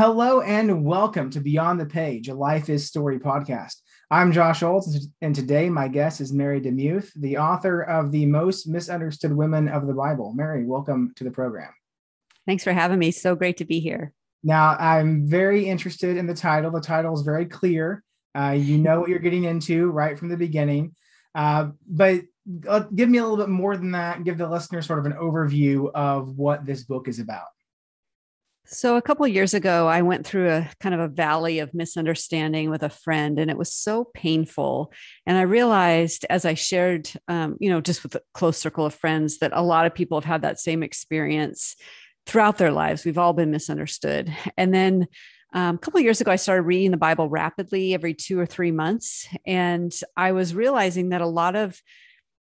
Hello 0.00 0.40
and 0.40 0.82
welcome 0.82 1.28
to 1.28 1.40
Beyond 1.40 1.78
the 1.78 1.84
Page, 1.84 2.28
a 2.28 2.34
Life 2.34 2.70
is 2.70 2.86
Story 2.86 3.18
podcast. 3.18 3.74
I'm 4.10 4.32
Josh 4.32 4.62
Olds, 4.62 5.08
and 5.20 5.34
today 5.34 5.68
my 5.68 5.88
guest 5.88 6.22
is 6.22 6.32
Mary 6.32 6.58
DeMuth, 6.58 7.10
the 7.16 7.36
author 7.36 7.82
of 7.82 8.10
The 8.10 8.24
Most 8.24 8.66
Misunderstood 8.66 9.36
Women 9.36 9.68
of 9.68 9.86
the 9.86 9.92
Bible. 9.92 10.32
Mary, 10.34 10.64
welcome 10.64 11.12
to 11.16 11.24
the 11.24 11.30
program. 11.30 11.68
Thanks 12.46 12.64
for 12.64 12.72
having 12.72 12.98
me. 12.98 13.10
So 13.10 13.34
great 13.34 13.58
to 13.58 13.66
be 13.66 13.78
here. 13.78 14.14
Now, 14.42 14.74
I'm 14.80 15.26
very 15.26 15.66
interested 15.66 16.16
in 16.16 16.26
the 16.26 16.32
title. 16.32 16.70
The 16.70 16.80
title 16.80 17.12
is 17.12 17.20
very 17.20 17.44
clear. 17.44 18.02
Uh, 18.34 18.56
you 18.58 18.78
know 18.78 19.00
what 19.00 19.10
you're 19.10 19.18
getting 19.18 19.44
into 19.44 19.90
right 19.90 20.18
from 20.18 20.30
the 20.30 20.38
beginning. 20.38 20.94
Uh, 21.34 21.72
but 21.86 22.22
uh, 22.66 22.84
give 22.94 23.10
me 23.10 23.18
a 23.18 23.22
little 23.22 23.36
bit 23.36 23.50
more 23.50 23.76
than 23.76 23.90
that. 23.90 24.24
Give 24.24 24.38
the 24.38 24.48
listener 24.48 24.80
sort 24.80 25.00
of 25.00 25.04
an 25.04 25.18
overview 25.18 25.90
of 25.92 26.38
what 26.38 26.64
this 26.64 26.84
book 26.84 27.06
is 27.06 27.18
about. 27.18 27.48
So, 28.72 28.96
a 28.96 29.02
couple 29.02 29.26
years 29.26 29.52
ago, 29.52 29.88
I 29.88 30.02
went 30.02 30.24
through 30.24 30.48
a 30.48 30.70
kind 30.78 30.94
of 30.94 31.00
a 31.00 31.08
valley 31.08 31.58
of 31.58 31.74
misunderstanding 31.74 32.70
with 32.70 32.84
a 32.84 32.88
friend, 32.88 33.40
and 33.40 33.50
it 33.50 33.58
was 33.58 33.72
so 33.72 34.04
painful. 34.14 34.92
And 35.26 35.36
I 35.36 35.42
realized 35.42 36.24
as 36.30 36.44
I 36.44 36.54
shared, 36.54 37.10
um, 37.26 37.56
you 37.58 37.68
know, 37.68 37.80
just 37.80 38.04
with 38.04 38.14
a 38.14 38.22
close 38.32 38.58
circle 38.58 38.86
of 38.86 38.94
friends, 38.94 39.38
that 39.38 39.50
a 39.52 39.60
lot 39.60 39.86
of 39.86 39.94
people 39.94 40.20
have 40.20 40.24
had 40.24 40.42
that 40.42 40.60
same 40.60 40.84
experience 40.84 41.74
throughout 42.26 42.58
their 42.58 42.70
lives. 42.70 43.04
We've 43.04 43.18
all 43.18 43.32
been 43.32 43.50
misunderstood. 43.50 44.32
And 44.56 44.72
then 44.72 45.08
um, 45.52 45.74
a 45.74 45.78
couple 45.78 45.98
years 45.98 46.20
ago, 46.20 46.30
I 46.30 46.36
started 46.36 46.62
reading 46.62 46.92
the 46.92 46.96
Bible 46.96 47.28
rapidly 47.28 47.92
every 47.92 48.14
two 48.14 48.38
or 48.38 48.46
three 48.46 48.70
months. 48.70 49.26
And 49.44 49.92
I 50.16 50.30
was 50.30 50.54
realizing 50.54 51.08
that 51.08 51.22
a 51.22 51.26
lot 51.26 51.56
of 51.56 51.82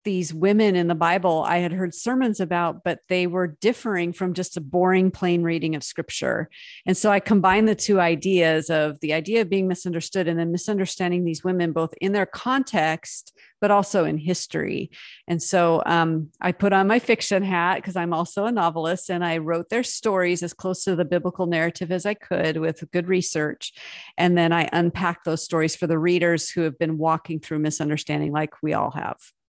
these 0.04 0.32
women 0.32 0.76
in 0.76 0.86
the 0.86 0.94
Bible 0.94 1.44
I 1.46 1.58
had 1.58 1.72
heard 1.72 1.94
sermons 1.94 2.40
about, 2.40 2.84
but 2.84 3.00
they 3.08 3.26
were 3.26 3.56
differing 3.60 4.12
from 4.12 4.34
just 4.34 4.56
a 4.56 4.60
boring, 4.60 5.10
plain 5.10 5.42
reading 5.42 5.74
of 5.74 5.82
scripture. 5.82 6.48
And 6.86 6.96
so 6.96 7.10
I 7.10 7.20
combined 7.20 7.68
the 7.68 7.74
two 7.74 8.00
ideas 8.00 8.70
of 8.70 9.00
the 9.00 9.12
idea 9.12 9.40
of 9.40 9.50
being 9.50 9.68
misunderstood 9.68 10.28
and 10.28 10.38
then 10.38 10.52
misunderstanding 10.52 11.24
these 11.24 11.42
women 11.42 11.72
both 11.72 11.94
in 12.00 12.12
their 12.12 12.26
context, 12.26 13.36
but 13.60 13.70
also 13.70 14.04
in 14.04 14.18
history. 14.18 14.90
And 15.26 15.42
so 15.42 15.82
um, 15.86 16.28
I 16.40 16.52
put 16.52 16.72
on 16.72 16.86
my 16.86 16.98
fiction 16.98 17.42
hat 17.42 17.76
because 17.76 17.96
I'm 17.96 18.12
also 18.12 18.44
a 18.44 18.52
novelist 18.52 19.10
and 19.10 19.24
I 19.24 19.38
wrote 19.38 19.70
their 19.70 19.82
stories 19.82 20.42
as 20.42 20.52
close 20.52 20.84
to 20.84 20.96
the 20.96 21.04
biblical 21.04 21.46
narrative 21.46 21.90
as 21.90 22.04
I 22.04 22.14
could 22.14 22.58
with 22.58 22.84
good 22.92 23.08
research. 23.08 23.72
And 24.18 24.36
then 24.36 24.52
I 24.52 24.68
unpacked 24.72 25.24
those 25.24 25.42
stories 25.42 25.74
for 25.74 25.86
the 25.86 25.98
readers 25.98 26.50
who 26.50 26.62
have 26.62 26.78
been 26.78 26.98
walking 26.98 27.40
through 27.40 27.60
misunderstanding 27.60 28.32
like 28.32 28.62
we 28.62 28.74
all 28.74 28.90
have. 28.90 29.16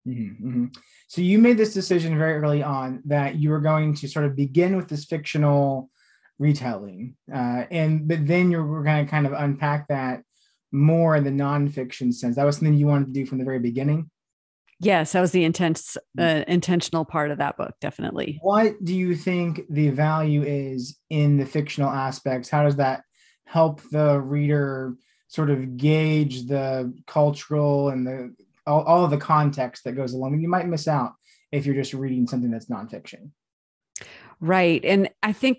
Mm-hmm, 0.07 0.49
mm-hmm. 0.49 0.65
So 1.09 1.21
you 1.23 1.39
made 1.39 1.57
this 1.57 1.75
decision 1.75 2.19
very 2.19 2.35
early 2.35 2.63
on 2.63 3.03
that 3.07 3.37
you 3.37 3.51
were 3.51 3.61
going 3.61 3.95
to 3.97 4.09
sort 4.09 4.27
of 4.27 4.37
begin 4.37 4.77
with 4.77 4.89
this 4.89 5.05
fictional 5.05 5.91
retelling, 6.39 7.17
uh, 7.33 7.65
and 7.71 8.07
but 8.07 8.27
then 8.27 8.51
you 8.51 8.63
were 8.63 8.83
going 8.83 9.05
to 9.05 9.11
kind 9.11 9.27
of 9.27 9.33
unpack 9.33 9.89
that 9.89 10.23
more 10.73 11.17
in 11.17 11.25
the 11.25 11.31
nonfiction 11.31 12.13
sense. 12.13 12.37
That 12.37 12.45
was 12.45 12.57
something 12.57 12.75
you 12.75 12.87
wanted 12.87 13.07
to 13.07 13.13
do 13.13 13.25
from 13.25 13.39
the 13.39 13.45
very 13.45 13.61
beginning. 13.61 14.11
Yes, 14.81 15.13
that 15.13 15.21
was 15.21 15.31
the 15.31 15.45
intense, 15.45 15.97
uh, 16.19 16.45
intentional 16.49 17.05
part 17.05 17.31
of 17.31 17.39
that 17.39 17.57
book, 17.57 17.75
definitely. 17.81 18.39
What 18.43 18.85
do 18.85 18.95
you 18.95 19.15
think 19.15 19.63
the 19.71 19.91
value 19.91 20.43
is 20.43 20.99
in 21.09 21.39
the 21.39 21.47
fictional 21.47 21.89
aspects? 21.89 22.51
How 22.51 22.65
does 22.65 22.77
that 22.77 23.03
help 23.47 23.81
the 23.91 24.21
reader 24.21 24.97
sort 25.29 25.51
of 25.51 25.77
gauge 25.77 26.47
the 26.47 26.93
cultural 27.07 27.89
and 27.89 28.07
the 28.07 28.35
all, 28.67 28.83
all 28.83 29.05
of 29.05 29.11
the 29.11 29.17
context 29.17 29.85
that 29.85 29.93
goes 29.93 30.13
along. 30.13 30.35
And 30.35 30.43
you 30.43 30.49
might 30.49 30.67
miss 30.67 30.89
out 30.89 31.13
if 31.53 31.67
you're 31.67 31.75
just 31.75 31.95
reading 31.95 32.27
something 32.27 32.51
that's 32.51 32.67
nonfiction. 32.67 33.31
Right. 34.41 34.85
And 34.85 35.11
I 35.23 35.33
think 35.33 35.59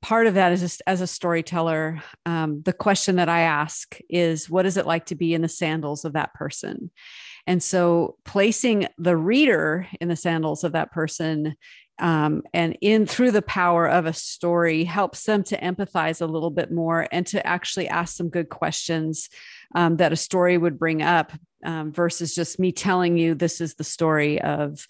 part 0.00 0.26
of 0.26 0.34
that 0.34 0.52
is 0.52 0.60
just 0.60 0.82
as 0.86 1.00
a 1.00 1.06
storyteller, 1.06 2.02
um, 2.26 2.62
the 2.62 2.72
question 2.72 3.16
that 3.16 3.28
I 3.28 3.40
ask 3.40 3.98
is 4.08 4.50
what 4.50 4.66
is 4.66 4.76
it 4.76 4.86
like 4.86 5.06
to 5.06 5.14
be 5.14 5.34
in 5.34 5.42
the 5.42 5.48
sandals 5.48 6.04
of 6.04 6.12
that 6.12 6.34
person? 6.34 6.90
And 7.46 7.62
so 7.62 8.16
placing 8.24 8.86
the 8.98 9.16
reader 9.16 9.86
in 10.00 10.08
the 10.08 10.16
sandals 10.16 10.64
of 10.64 10.72
that 10.72 10.92
person 10.92 11.56
um, 11.98 12.42
and 12.52 12.76
in 12.80 13.06
through 13.06 13.30
the 13.30 13.42
power 13.42 13.86
of 13.86 14.06
a 14.06 14.12
story 14.12 14.84
helps 14.84 15.24
them 15.24 15.44
to 15.44 15.60
empathize 15.60 16.20
a 16.20 16.26
little 16.26 16.50
bit 16.50 16.72
more 16.72 17.06
and 17.12 17.26
to 17.28 17.46
actually 17.46 17.88
ask 17.88 18.16
some 18.16 18.28
good 18.28 18.48
questions 18.48 19.28
um, 19.74 19.96
that 19.96 20.12
a 20.12 20.16
story 20.16 20.56
would 20.58 20.78
bring 20.78 21.02
up 21.02 21.32
um, 21.64 21.92
versus 21.92 22.34
just 22.34 22.58
me 22.58 22.72
telling 22.72 23.16
you 23.16 23.34
this 23.34 23.60
is 23.60 23.74
the 23.74 23.84
story 23.84 24.40
of 24.40 24.86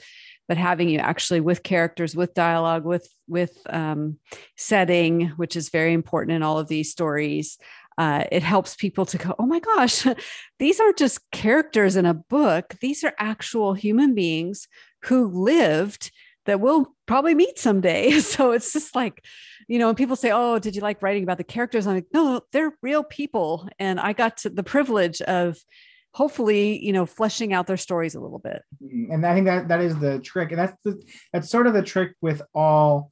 but 0.47 0.59
having 0.59 0.91
you 0.91 0.99
actually 0.99 1.41
with 1.41 1.62
characters 1.62 2.15
with 2.15 2.34
dialogue 2.34 2.84
with 2.84 3.09
with 3.28 3.56
um, 3.71 4.19
setting 4.56 5.28
which 5.37 5.56
is 5.56 5.69
very 5.71 5.93
important 5.93 6.37
in 6.37 6.43
all 6.43 6.59
of 6.59 6.69
these 6.69 6.91
stories 6.91 7.59
uh, 7.97 8.25
it 8.33 8.43
helps 8.43 8.75
people 8.75 9.06
to 9.06 9.19
go 9.19 9.34
oh 9.39 9.47
my 9.47 9.61
gosh 9.61 10.06
these 10.59 10.81
aren't 10.81 10.99
just 10.99 11.31
characters 11.31 11.97
in 11.97 12.06
a 12.06 12.15
book. 12.15 12.75
These 12.81 13.05
are 13.05 13.15
actual 13.19 13.75
human 13.75 14.15
beings 14.15 14.69
who 15.05 15.27
lived 15.27 16.11
that 16.47 16.61
we'll 16.61 16.94
probably 17.06 17.34
meet 17.34 17.59
someday. 17.59 18.20
So 18.20 18.53
it's 18.53 18.72
just 18.72 18.94
like 18.94 19.25
you 19.69 19.78
know, 19.78 19.87
when 19.87 19.94
people 19.94 20.16
say, 20.16 20.31
"Oh, 20.32 20.59
did 20.59 20.76
you 20.76 20.82
like 20.82 21.03
writing 21.03 21.22
about 21.22 21.38
the 21.38 21.44
characters?" 21.44 21.87
I'm 21.87 21.94
like, 21.94 22.06
"No, 22.12 22.41
they're 22.53 22.72
real 22.82 23.03
people," 23.03 23.69
and 23.78 23.98
I 23.98 24.12
got 24.12 24.42
the 24.44 24.62
privilege 24.62 25.20
of 25.22 25.56
hopefully 26.12 26.84
you 26.84 26.93
know 26.93 27.06
fleshing 27.06 27.53
out 27.53 27.66
their 27.66 27.76
stories 27.76 28.14
a 28.14 28.20
little 28.20 28.38
bit. 28.38 28.62
Mm-hmm. 28.82 29.12
and 29.12 29.26
i 29.26 29.34
think 29.34 29.47
that 29.47 29.69
that 29.69 29.81
is 29.81 29.98
the 29.98 30.20
trick. 30.20 30.50
And 30.50 30.59
that's 30.59 30.76
the 30.84 31.03
that's 31.32 31.50
sort 31.50 31.66
of 31.66 31.75
the 31.75 31.82
trick 31.82 32.14
with 32.20 32.43
all 32.54 33.10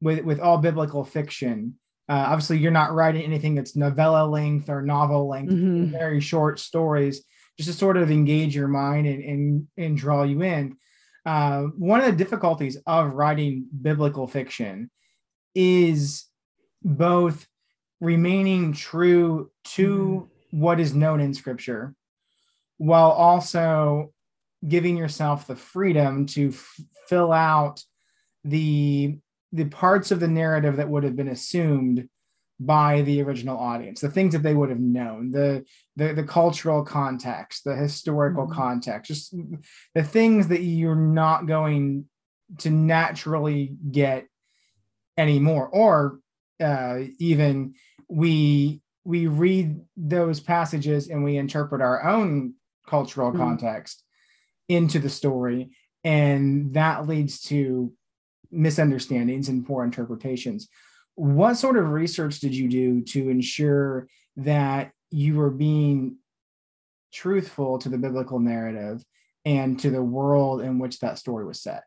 with 0.00 0.24
with 0.24 0.40
all 0.40 0.58
biblical 0.58 1.04
fiction. 1.04 1.78
Uh, 2.08 2.26
obviously 2.28 2.58
you're 2.58 2.72
not 2.72 2.92
writing 2.92 3.22
anything 3.22 3.54
that's 3.54 3.76
novella 3.76 4.26
length 4.26 4.68
or 4.68 4.82
novel 4.82 5.28
length. 5.28 5.52
Mm-hmm. 5.52 5.92
very 5.92 6.20
short 6.20 6.58
stories 6.58 7.24
just 7.58 7.70
to 7.70 7.76
sort 7.76 7.96
of 7.96 8.10
engage 8.10 8.54
your 8.54 8.68
mind 8.68 9.06
and 9.06 9.22
and, 9.22 9.66
and 9.76 9.96
draw 9.96 10.22
you 10.22 10.42
in 10.42 10.76
uh, 11.24 11.62
one 11.62 12.00
of 12.00 12.06
the 12.06 12.12
difficulties 12.12 12.76
of 12.86 13.14
writing 13.14 13.66
biblical 13.80 14.26
fiction 14.26 14.90
is 15.54 16.24
both 16.82 17.46
remaining 18.00 18.72
true 18.72 19.50
to 19.64 20.28
mm-hmm. 20.50 20.60
what 20.60 20.80
is 20.80 20.94
known 20.94 21.20
in 21.20 21.32
scripture 21.32 21.94
while 22.78 23.10
also 23.10 24.12
giving 24.66 24.96
yourself 24.96 25.46
the 25.46 25.54
freedom 25.54 26.26
to 26.26 26.48
f- 26.48 26.80
fill 27.08 27.32
out 27.32 27.82
the 28.44 29.16
the 29.52 29.66
parts 29.66 30.10
of 30.10 30.18
the 30.18 30.28
narrative 30.28 30.76
that 30.76 30.88
would 30.88 31.04
have 31.04 31.14
been 31.14 31.28
assumed 31.28 32.08
by 32.60 33.02
the 33.02 33.20
original 33.22 33.58
audience 33.58 34.00
the 34.00 34.10
things 34.10 34.32
that 34.32 34.42
they 34.42 34.54
would 34.54 34.68
have 34.68 34.80
known 34.80 35.30
the 35.30 35.64
the, 35.96 36.12
the 36.12 36.22
cultural 36.22 36.84
context 36.84 37.64
the 37.64 37.74
historical 37.74 38.44
mm-hmm. 38.44 38.54
context 38.54 39.08
just 39.08 39.34
the 39.94 40.02
things 40.02 40.48
that 40.48 40.62
you're 40.62 40.94
not 40.94 41.46
going 41.46 42.04
to 42.58 42.70
naturally 42.70 43.74
get 43.90 44.26
anymore 45.16 45.68
or 45.68 46.20
uh, 46.62 47.00
even 47.18 47.74
we 48.08 48.80
we 49.04 49.26
read 49.26 49.80
those 49.96 50.38
passages 50.38 51.08
and 51.08 51.24
we 51.24 51.36
interpret 51.36 51.80
our 51.80 52.06
own 52.06 52.54
cultural 52.86 53.30
mm-hmm. 53.30 53.40
context 53.40 54.04
into 54.68 54.98
the 54.98 55.10
story 55.10 55.70
and 56.04 56.74
that 56.74 57.08
leads 57.08 57.40
to 57.40 57.92
misunderstandings 58.50 59.48
and 59.48 59.66
poor 59.66 59.82
interpretations 59.82 60.68
what 61.14 61.54
sort 61.54 61.76
of 61.76 61.90
research 61.90 62.40
did 62.40 62.54
you 62.54 62.68
do 62.68 63.02
to 63.02 63.28
ensure 63.28 64.08
that 64.36 64.92
you 65.10 65.36
were 65.36 65.50
being 65.50 66.16
truthful 67.12 67.78
to 67.78 67.88
the 67.88 67.98
biblical 67.98 68.40
narrative 68.40 69.02
and 69.44 69.78
to 69.80 69.90
the 69.90 70.02
world 70.02 70.62
in 70.62 70.78
which 70.78 71.00
that 71.00 71.18
story 71.18 71.44
was 71.44 71.60
set 71.60 71.82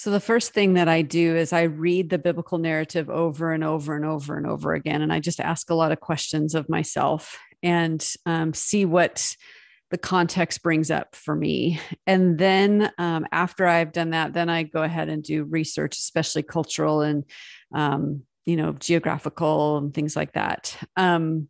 so, 0.00 0.10
the 0.10 0.18
first 0.18 0.54
thing 0.54 0.72
that 0.74 0.88
I 0.88 1.02
do 1.02 1.36
is 1.36 1.52
I 1.52 1.64
read 1.64 2.08
the 2.08 2.16
biblical 2.16 2.56
narrative 2.56 3.10
over 3.10 3.52
and 3.52 3.62
over 3.62 3.94
and 3.94 4.06
over 4.06 4.38
and 4.38 4.46
over 4.46 4.72
again. 4.72 5.02
And 5.02 5.12
I 5.12 5.20
just 5.20 5.40
ask 5.40 5.68
a 5.68 5.74
lot 5.74 5.92
of 5.92 6.00
questions 6.00 6.54
of 6.54 6.70
myself 6.70 7.38
and 7.62 8.02
um, 8.24 8.54
see 8.54 8.86
what 8.86 9.36
the 9.90 9.98
context 9.98 10.62
brings 10.62 10.90
up 10.90 11.14
for 11.14 11.36
me. 11.36 11.82
And 12.06 12.38
then 12.38 12.90
um, 12.96 13.26
after 13.30 13.66
I've 13.66 13.92
done 13.92 14.10
that, 14.12 14.32
then 14.32 14.48
I 14.48 14.62
go 14.62 14.82
ahead 14.82 15.10
and 15.10 15.22
do 15.22 15.44
research, 15.44 15.98
especially 15.98 16.44
cultural 16.44 17.02
and, 17.02 17.24
um, 17.72 18.22
you 18.44 18.56
know, 18.56 18.72
geographical 18.72 19.78
and 19.78 19.94
things 19.94 20.16
like 20.16 20.32
that. 20.32 20.76
Um, 20.96 21.48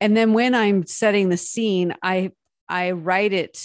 and 0.00 0.16
then 0.16 0.32
when 0.32 0.54
I'm 0.54 0.86
setting 0.86 1.28
the 1.28 1.36
scene, 1.36 1.94
I 2.02 2.32
I 2.68 2.90
write 2.92 3.32
it 3.32 3.58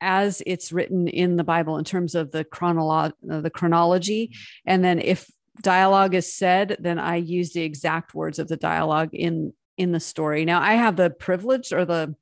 as 0.00 0.42
it's 0.46 0.72
written 0.72 1.08
in 1.08 1.36
the 1.36 1.44
Bible 1.44 1.78
in 1.78 1.84
terms 1.84 2.14
of 2.14 2.30
the 2.30 2.44
chronolo- 2.44 3.12
uh, 3.30 3.40
the 3.40 3.50
chronology. 3.50 4.32
And 4.66 4.84
then 4.84 4.98
if 4.98 5.30
dialogue 5.62 6.14
is 6.14 6.32
said, 6.32 6.76
then 6.80 6.98
I 6.98 7.16
use 7.16 7.52
the 7.52 7.62
exact 7.62 8.14
words 8.14 8.38
of 8.38 8.48
the 8.48 8.56
dialogue 8.56 9.10
in 9.12 9.52
in 9.76 9.92
the 9.92 10.00
story. 10.00 10.44
Now 10.44 10.60
I 10.60 10.74
have 10.74 10.96
the 10.96 11.10
privilege 11.10 11.72
or 11.72 11.84
the 11.84 12.14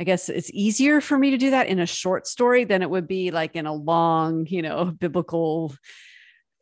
I 0.00 0.04
guess 0.04 0.28
it's 0.28 0.50
easier 0.52 1.00
for 1.00 1.18
me 1.18 1.30
to 1.30 1.36
do 1.36 1.50
that 1.50 1.68
in 1.68 1.78
a 1.78 1.86
short 1.86 2.26
story 2.26 2.64
than 2.64 2.80
it 2.82 2.88
would 2.88 3.06
be 3.06 3.30
like 3.30 3.56
in 3.56 3.66
a 3.66 3.74
long, 3.74 4.46
you 4.46 4.62
know, 4.62 4.86
biblical 4.86 5.74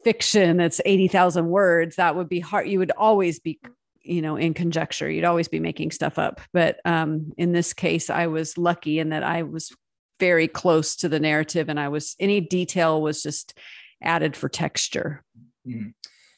fiction 0.05 0.56
that's 0.56 0.81
80,000 0.85 1.49
words, 1.49 1.97
that 1.97 2.17
would 2.17 2.29
be 2.29 2.41
hard. 2.41 2.69
You 2.69 2.79
would 2.79 2.93
always 2.93 3.38
be, 3.38 3.61
you 4.02 4.23
know, 4.23 4.37
in 4.37 4.55
conjecture. 4.55 5.11
You'd 5.11 5.25
always 5.25 5.49
be 5.49 5.61
making 5.61 5.91
stuff 5.91 6.19
up. 6.19 6.41
But 6.52 6.81
um, 6.85 7.32
in 7.37 7.52
this 7.52 7.73
case, 7.73 8.11
I 8.11 8.26
was 8.26 8.58
lucky 8.58 8.99
in 8.99 9.11
that 9.11 9.23
I 9.23 9.43
was 9.43 9.73
very 10.19 10.49
close 10.49 10.97
to 10.97 11.08
the 11.08 11.20
narrative 11.20 11.69
and 11.69 11.81
I 11.81 11.88
was, 11.88 12.17
any 12.20 12.41
detail 12.41 13.00
was 13.00 13.23
just 13.23 13.58
added 14.02 14.37
for 14.37 14.49
texture. 14.49 15.23
Mm-hmm. 15.67 15.91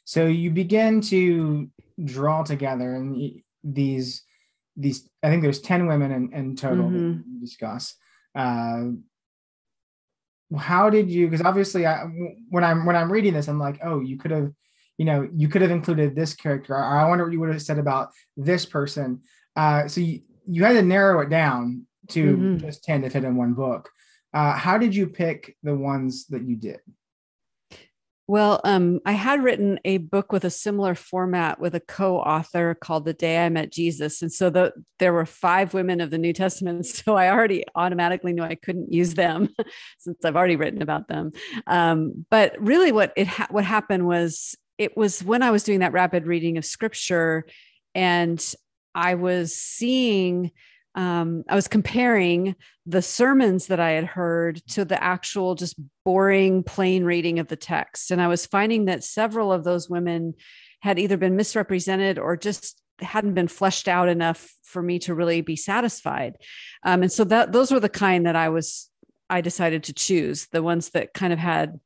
So 0.05 0.27
you 0.27 0.51
begin 0.51 1.01
to 1.03 1.71
draw 2.05 2.43
together 2.43 2.95
and 2.95 3.43
these, 3.63 4.23
these, 4.77 5.09
I 5.23 5.29
think 5.29 5.43
there's 5.43 5.61
10 5.61 5.87
women 5.87 6.13
in, 6.13 6.33
in 6.33 6.57
total 6.57 6.91
mm-hmm. 6.91 7.41
discuss. 7.41 7.95
Uh, 8.35 8.91
how 10.59 10.91
did 10.91 11.11
you 11.11 11.29
because 11.29 11.45
obviously 11.45 11.87
I, 11.87 12.05
when 12.51 12.65
i'm 12.65 12.85
when 12.85 12.97
i'm 12.97 13.11
reading 13.11 13.35
this 13.35 13.49
i'm 13.49 13.59
like 13.59 13.81
oh 13.83 14.01
you 14.01 14.19
could 14.19 14.31
have 14.31 14.53
you 14.99 15.05
know 15.05 15.29
you 15.35 15.49
could 15.49 15.63
have 15.63 15.71
included 15.71 16.15
this 16.15 16.35
character. 16.35 16.77
I 16.77 17.09
wonder 17.09 17.25
what 17.25 17.33
you 17.33 17.41
would 17.41 17.51
have 17.51 17.63
said 17.63 17.79
about 17.79 18.11
this 18.37 18.65
person. 18.65 19.23
Uh, 19.57 19.89
so 19.89 20.01
you, 20.01 20.21
you 20.47 20.65
had 20.65 20.75
to 20.75 20.83
narrow 20.83 21.21
it 21.21 21.29
down 21.29 21.87
to 22.09 22.37
mm-hmm. 22.37 22.59
just 22.59 22.85
10 22.85 23.03
to 23.03 23.11
fit 23.11 23.25
in 23.25 23.37
one 23.37 23.55
book. 23.55 23.91
Uh, 24.35 24.53
how 24.53 24.79
did 24.79 24.95
you 24.95 25.07
pick 25.07 25.57
the 25.63 25.75
ones 25.75 26.27
that 26.27 26.43
you 26.43 26.57
did 26.57 26.81
well, 28.29 28.61
um, 28.65 29.01
I 29.05 29.13
had 29.13 29.43
written 29.43 29.81
a 29.85 29.99
book 29.99 30.33
with 30.33 30.45
a 30.45 30.51
similar 30.51 30.95
format 30.95 31.59
with 31.59 31.75
a 31.75 31.81
co-author 31.81 32.75
called 32.75 33.05
"The 33.05 33.13
Day 33.13 33.45
I 33.45 33.49
Met 33.49 33.73
Jesus," 33.73 34.23
and 34.23 34.33
so 34.33 34.49
the, 34.49 34.73
there 34.99 35.13
were 35.13 35.27
five 35.27 35.75
women 35.75 36.01
of 36.01 36.11
the 36.11 36.19
New 36.19 36.33
Testament. 36.33 36.87
So 37.03 37.17
I 37.17 37.31
already 37.31 37.65
automatically 37.75 38.33
knew 38.33 38.43
I 38.43 38.55
couldn't 38.55 38.93
use 38.93 39.15
them 39.15 39.49
since 39.99 40.25
I've 40.25 40.37
already 40.37 40.57
written 40.57 40.83
about 40.83 41.09
them. 41.09 41.33
Um, 41.67 42.25
but 42.31 42.55
really, 42.61 42.93
what 42.93 43.13
it 43.17 43.27
ha- 43.27 43.49
what 43.51 43.65
happened 43.65 44.07
was 44.07 44.57
it 44.79 44.97
was 44.97 45.23
when 45.25 45.43
I 45.43 45.51
was 45.51 45.65
doing 45.65 45.81
that 45.81 45.93
rapid 45.93 46.27
reading 46.27 46.59
of 46.59 46.65
Scripture, 46.65 47.45
and 47.95 48.55
I 48.95 49.15
was 49.15 49.57
seeing 49.57 50.53
um, 50.95 51.45
I 51.49 51.55
was 51.55 51.69
comparing 51.69 52.55
the 52.85 53.03
sermons 53.03 53.69
that 53.69 53.81
I 53.81 53.91
had 53.93 54.05
heard 54.05 54.63
to 54.69 54.85
the 54.85 55.03
actual 55.03 55.55
just 55.55 55.77
boring, 56.05 56.63
plain 56.63 57.05
reading 57.05 57.39
of 57.39 57.49
the 57.49 57.57
text. 57.57 58.11
And 58.11 58.21
I 58.21 58.29
was 58.29 58.47
finding 58.47 58.87
that 58.87 59.05
several 59.05 59.53
of 59.53 59.65
those 59.65 59.89
women 59.89 60.35
had 60.81 60.99
either 60.99 61.17
been 61.17 61.37
misrepresented 61.37 62.19
or 62.19 62.37
just 62.37 62.83
hadn't 63.01 63.35
been 63.35 63.49
fleshed 63.49 63.89
out 63.89 64.09
enough 64.09 64.53
for 64.65 64.83
me 64.83 64.99
to 65.01 65.15
really 65.15 65.41
be 65.41 65.57
satisfied. 65.57 66.37
Um, 66.85 67.03
and 67.03 67.13
so 67.13 67.25
that 67.25 67.53
those 67.53 67.73
were 67.73 67.81
the 67.81 67.89
kind 67.89 68.27
that 68.27 68.37
I 68.37 68.49
was 68.49 68.91
I 69.31 69.41
decided 69.41 69.85
to 69.85 69.95
choose, 69.95 70.47
the 70.49 70.63
ones 70.63 70.91
that 70.91 71.15
kind 71.15 71.33
of 71.33 71.39
had 71.39 71.81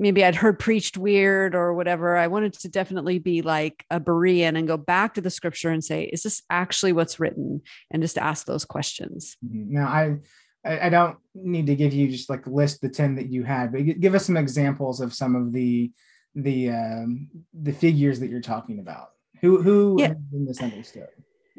maybe 0.00 0.24
I'd 0.24 0.34
heard 0.34 0.58
preached 0.58 0.96
weird 0.96 1.54
or 1.54 1.74
whatever. 1.74 2.16
I 2.16 2.26
wanted 2.26 2.54
to 2.54 2.68
definitely 2.68 3.18
be 3.18 3.42
like 3.42 3.84
a 3.90 4.00
Berean 4.00 4.58
and 4.58 4.66
go 4.66 4.76
back 4.76 5.14
to 5.14 5.20
the 5.20 5.30
scripture 5.30 5.70
and 5.70 5.84
say, 5.84 6.04
is 6.04 6.22
this 6.22 6.42
actually 6.48 6.92
what's 6.92 7.20
written? 7.20 7.60
And 7.90 8.02
just 8.02 8.18
ask 8.18 8.46
those 8.46 8.64
questions. 8.64 9.36
Mm-hmm. 9.44 9.74
Now, 9.74 9.86
I 9.86 10.18
I 10.64 10.88
don't 10.88 11.16
need 11.34 11.66
to 11.66 11.76
give 11.76 11.94
you 11.94 12.08
just 12.08 12.28
like 12.28 12.46
list 12.46 12.82
the 12.82 12.88
10 12.88 13.14
that 13.16 13.30
you 13.30 13.44
had, 13.44 13.72
but 13.72 14.00
give 14.00 14.14
us 14.14 14.26
some 14.26 14.36
examples 14.36 15.00
of 15.00 15.14
some 15.14 15.36
of 15.36 15.52
the 15.52 15.92
the 16.34 16.70
um, 16.70 17.28
the 17.54 17.72
figures 17.72 18.20
that 18.20 18.30
you're 18.30 18.40
talking 18.40 18.78
about. 18.78 19.10
Who 19.40 19.62
who 19.62 19.96
yeah. 19.98 20.14
been 20.30 20.46
misunderstood? 20.46 21.08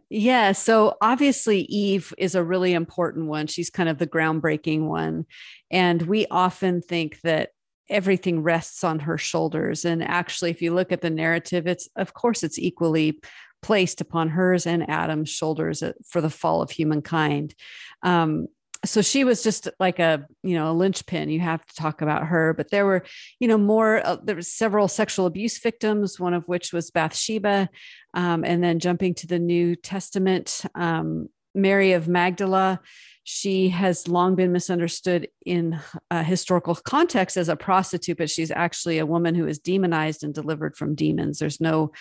Yeah. 0.09 0.51
So 0.51 0.97
obviously, 1.01 1.61
Eve 1.61 2.13
is 2.17 2.35
a 2.35 2.43
really 2.43 2.73
important 2.73 3.27
one. 3.27 3.47
She's 3.47 3.69
kind 3.69 3.87
of 3.87 3.97
the 3.97 4.07
groundbreaking 4.07 4.87
one. 4.87 5.25
And 5.71 6.01
we 6.01 6.27
often 6.29 6.81
think 6.81 7.21
that 7.21 7.51
everything 7.91 8.41
rests 8.41 8.83
on 8.83 8.99
her 8.99 9.17
shoulders. 9.17 9.85
And 9.85 10.03
actually, 10.03 10.49
if 10.49 10.61
you 10.61 10.73
look 10.73 10.91
at 10.91 11.01
the 11.01 11.09
narrative, 11.09 11.67
it's 11.67 11.87
of 11.95 12.13
course 12.13 12.43
it's 12.43 12.57
equally 12.57 13.19
placed 13.61 14.01
upon 14.01 14.29
hers 14.29 14.65
and 14.65 14.89
Adam's 14.89 15.29
shoulders 15.29 15.83
uh, 15.83 15.93
for 16.07 16.21
the 16.21 16.29
fall 16.29 16.61
of 16.61 16.71
humankind. 16.71 17.53
Um, 18.01 18.47
so 18.83 19.01
she 19.01 19.23
was 19.23 19.43
just 19.43 19.67
like 19.79 19.99
a 19.99 20.25
you 20.41 20.55
know 20.55 20.71
a 20.71 20.73
linchpin 20.73 21.29
you 21.29 21.39
have 21.39 21.63
to 21.65 21.75
talk 21.75 22.01
about 22.01 22.25
her 22.25 22.53
but 22.53 22.71
there 22.71 22.85
were 22.85 23.03
you 23.39 23.47
know 23.47 23.57
more 23.57 24.05
uh, 24.05 24.17
there 24.23 24.35
were 24.35 24.41
several 24.41 24.87
sexual 24.87 25.27
abuse 25.27 25.59
victims 25.59 26.19
one 26.19 26.33
of 26.33 26.47
which 26.47 26.73
was 26.73 26.89
bathsheba 26.89 27.69
um, 28.15 28.43
and 28.43 28.63
then 28.63 28.79
jumping 28.79 29.13
to 29.13 29.27
the 29.27 29.39
new 29.39 29.75
testament 29.75 30.63
um, 30.73 31.29
mary 31.53 31.91
of 31.91 32.07
magdala 32.07 32.79
she 33.23 33.69
has 33.69 34.07
long 34.07 34.35
been 34.35 34.51
misunderstood 34.51 35.27
in 35.45 35.79
a 36.09 36.23
historical 36.23 36.75
context 36.75 37.37
as 37.37 37.49
a 37.49 37.55
prostitute, 37.55 38.17
but 38.17 38.29
she's 38.29 38.51
actually 38.51 38.97
a 38.97 39.05
woman 39.05 39.35
who 39.35 39.47
is 39.47 39.59
demonized 39.59 40.23
and 40.23 40.33
delivered 40.33 40.75
from 40.75 40.95
demons. 40.95 41.39
There's 41.39 41.61
no 41.61 41.91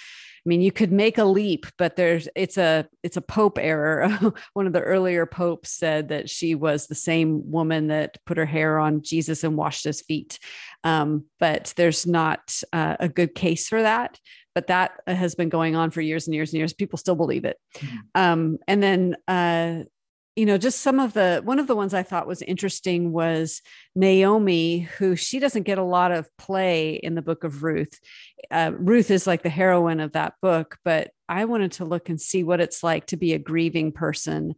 I 0.40 0.48
mean, 0.48 0.62
you 0.62 0.72
could 0.72 0.90
make 0.90 1.18
a 1.18 1.24
leap, 1.24 1.66
but 1.76 1.96
there's 1.96 2.26
it's 2.34 2.56
a 2.56 2.88
it's 3.02 3.18
a 3.18 3.22
pope 3.22 3.58
error. 3.58 4.08
One 4.54 4.66
of 4.66 4.72
the 4.72 4.80
earlier 4.80 5.26
popes 5.26 5.70
said 5.70 6.08
that 6.08 6.30
she 6.30 6.54
was 6.54 6.86
the 6.86 6.94
same 6.94 7.50
woman 7.50 7.88
that 7.88 8.16
put 8.24 8.38
her 8.38 8.46
hair 8.46 8.78
on 8.78 9.02
Jesus 9.02 9.44
and 9.44 9.54
washed 9.54 9.84
his 9.84 10.00
feet. 10.00 10.38
Um, 10.82 11.26
but 11.38 11.74
there's 11.76 12.06
not 12.06 12.62
uh, 12.72 12.96
a 12.98 13.08
good 13.08 13.34
case 13.34 13.68
for 13.68 13.82
that. 13.82 14.18
But 14.54 14.68
that 14.68 14.92
has 15.06 15.34
been 15.34 15.50
going 15.50 15.76
on 15.76 15.90
for 15.90 16.00
years 16.00 16.26
and 16.26 16.34
years 16.34 16.52
and 16.52 16.58
years. 16.58 16.72
People 16.72 16.98
still 16.98 17.14
believe 17.16 17.44
it. 17.44 17.58
Mm-hmm. 17.74 17.96
Um, 18.14 18.58
and 18.66 18.82
then 18.82 19.16
uh, 19.28 19.84
you 20.40 20.46
know, 20.46 20.56
just 20.56 20.80
some 20.80 20.98
of 20.98 21.12
the 21.12 21.42
one 21.44 21.58
of 21.58 21.66
the 21.66 21.76
ones 21.76 21.92
I 21.92 22.02
thought 22.02 22.26
was 22.26 22.40
interesting 22.40 23.12
was 23.12 23.60
Naomi, 23.94 24.78
who 24.96 25.14
she 25.14 25.38
doesn't 25.38 25.64
get 25.64 25.76
a 25.76 25.84
lot 25.84 26.12
of 26.12 26.34
play 26.38 26.94
in 26.94 27.14
the 27.14 27.20
book 27.20 27.44
of 27.44 27.62
Ruth. 27.62 28.00
Uh, 28.50 28.72
Ruth 28.74 29.10
is 29.10 29.26
like 29.26 29.42
the 29.42 29.50
heroine 29.50 30.00
of 30.00 30.12
that 30.12 30.32
book, 30.40 30.78
but 30.82 31.10
I 31.28 31.44
wanted 31.44 31.72
to 31.72 31.84
look 31.84 32.08
and 32.08 32.18
see 32.18 32.42
what 32.42 32.58
it's 32.58 32.82
like 32.82 33.04
to 33.08 33.18
be 33.18 33.34
a 33.34 33.38
grieving 33.38 33.92
person 33.92 34.54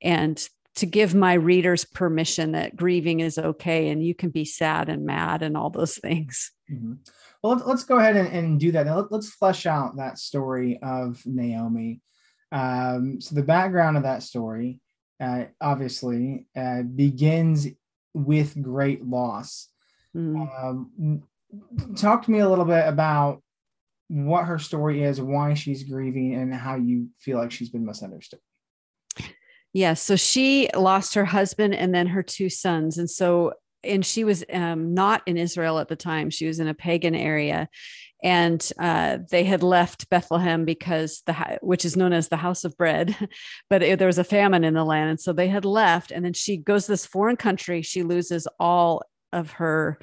and 0.00 0.42
to 0.76 0.86
give 0.86 1.14
my 1.14 1.34
readers 1.34 1.84
permission 1.84 2.52
that 2.52 2.74
grieving 2.74 3.20
is 3.20 3.36
okay 3.36 3.90
and 3.90 4.02
you 4.02 4.14
can 4.14 4.30
be 4.30 4.46
sad 4.46 4.88
and 4.88 5.04
mad 5.04 5.42
and 5.42 5.54
all 5.54 5.68
those 5.68 5.98
things. 5.98 6.50
Mm-hmm. 6.72 6.94
Well, 7.42 7.62
let's 7.66 7.84
go 7.84 7.98
ahead 7.98 8.16
and, 8.16 8.28
and 8.28 8.58
do 8.58 8.72
that. 8.72 8.86
Now, 8.86 9.06
let's 9.10 9.28
flesh 9.28 9.66
out 9.66 9.98
that 9.98 10.18
story 10.18 10.78
of 10.82 11.20
Naomi. 11.26 12.00
Um, 12.50 13.20
so, 13.20 13.34
the 13.34 13.42
background 13.42 13.98
of 13.98 14.04
that 14.04 14.22
story 14.22 14.80
uh, 15.20 15.44
obviously 15.60 16.46
uh, 16.56 16.82
begins 16.82 17.68
with 18.14 18.60
great 18.62 19.04
loss. 19.04 19.68
Mm. 20.14 20.64
Um, 20.64 21.22
talk 21.96 22.24
to 22.24 22.30
me 22.30 22.38
a 22.38 22.48
little 22.48 22.64
bit 22.64 22.86
about 22.86 23.42
what 24.08 24.44
her 24.44 24.58
story 24.58 25.02
is, 25.02 25.20
why 25.20 25.54
she's 25.54 25.84
grieving, 25.84 26.34
and 26.34 26.54
how 26.54 26.76
you 26.76 27.08
feel 27.18 27.38
like 27.38 27.52
she's 27.52 27.70
been 27.70 27.84
misunderstood. 27.84 28.40
Yes. 29.18 29.28
Yeah, 29.72 29.94
so 29.94 30.16
she 30.16 30.70
lost 30.74 31.14
her 31.14 31.24
husband 31.24 31.74
and 31.74 31.94
then 31.94 32.06
her 32.06 32.22
two 32.22 32.48
sons. 32.48 32.98
And 32.98 33.10
so, 33.10 33.52
and 33.84 34.04
she 34.06 34.24
was 34.24 34.44
um, 34.52 34.94
not 34.94 35.22
in 35.26 35.36
Israel 35.36 35.78
at 35.78 35.88
the 35.88 35.96
time, 35.96 36.30
she 36.30 36.46
was 36.46 36.60
in 36.60 36.68
a 36.68 36.74
pagan 36.74 37.14
area 37.14 37.68
and 38.22 38.72
uh, 38.78 39.18
they 39.30 39.44
had 39.44 39.62
left 39.62 40.08
Bethlehem 40.08 40.64
because 40.64 41.22
the 41.26 41.58
which 41.60 41.84
is 41.84 41.96
known 41.96 42.12
as 42.12 42.28
the 42.28 42.36
house 42.36 42.64
of 42.64 42.76
bread, 42.76 43.16
but 43.70 43.82
it, 43.82 43.98
there 43.98 44.08
was 44.08 44.18
a 44.18 44.24
famine 44.24 44.64
in 44.64 44.74
the 44.74 44.84
land, 44.84 45.10
and 45.10 45.20
so 45.20 45.32
they 45.32 45.48
had 45.48 45.64
left. 45.64 46.10
And 46.10 46.24
then 46.24 46.32
she 46.32 46.56
goes 46.56 46.86
to 46.86 46.92
this 46.92 47.06
foreign 47.06 47.36
country. 47.36 47.82
She 47.82 48.02
loses 48.02 48.48
all 48.58 49.02
of 49.32 49.52
her, 49.52 49.98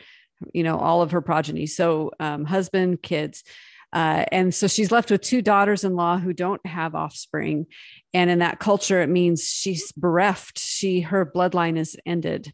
you 0.53 0.63
know, 0.63 0.77
all 0.77 1.01
of 1.01 1.12
her 1.12 1.22
progeny. 1.22 1.65
So 1.65 2.12
um, 2.20 2.46
husband, 2.46 3.01
kids. 3.01 3.43
Uh, 3.91 4.25
and 4.32 4.55
so 4.55 4.65
she's 4.67 4.91
left 4.91 5.12
with 5.12 5.22
two 5.22 5.41
daughters-in-law 5.41 6.17
who 6.17 6.34
don't 6.34 6.65
have 6.65 6.96
offspring, 6.96 7.67
and 8.13 8.29
in 8.29 8.39
that 8.39 8.60
culture, 8.60 9.01
it 9.01 9.10
means 9.10 9.43
she's 9.43 9.91
bereft. 9.91 10.58
She 10.60 11.01
her 11.01 11.25
bloodline 11.25 11.77
is 11.77 11.96
ended. 12.05 12.53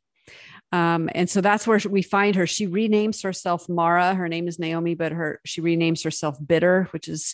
Um, 0.72 1.10
and 1.16 1.30
so 1.30 1.42
that's 1.42 1.66
where 1.66 1.80
we 1.90 2.02
find 2.02 2.36
her. 2.36 2.46
She 2.46 2.68
renames 2.68 3.24
herself 3.24 3.68
Mara. 3.68 4.14
Her 4.14 4.28
name 4.28 4.48
is 4.48 4.60
Naomi, 4.60 4.96
but 4.96 5.12
her 5.12 5.42
she 5.46 5.62
renames 5.62 6.04
herself 6.04 6.38
Bitter, 6.46 6.88
which 6.92 7.08
is 7.08 7.34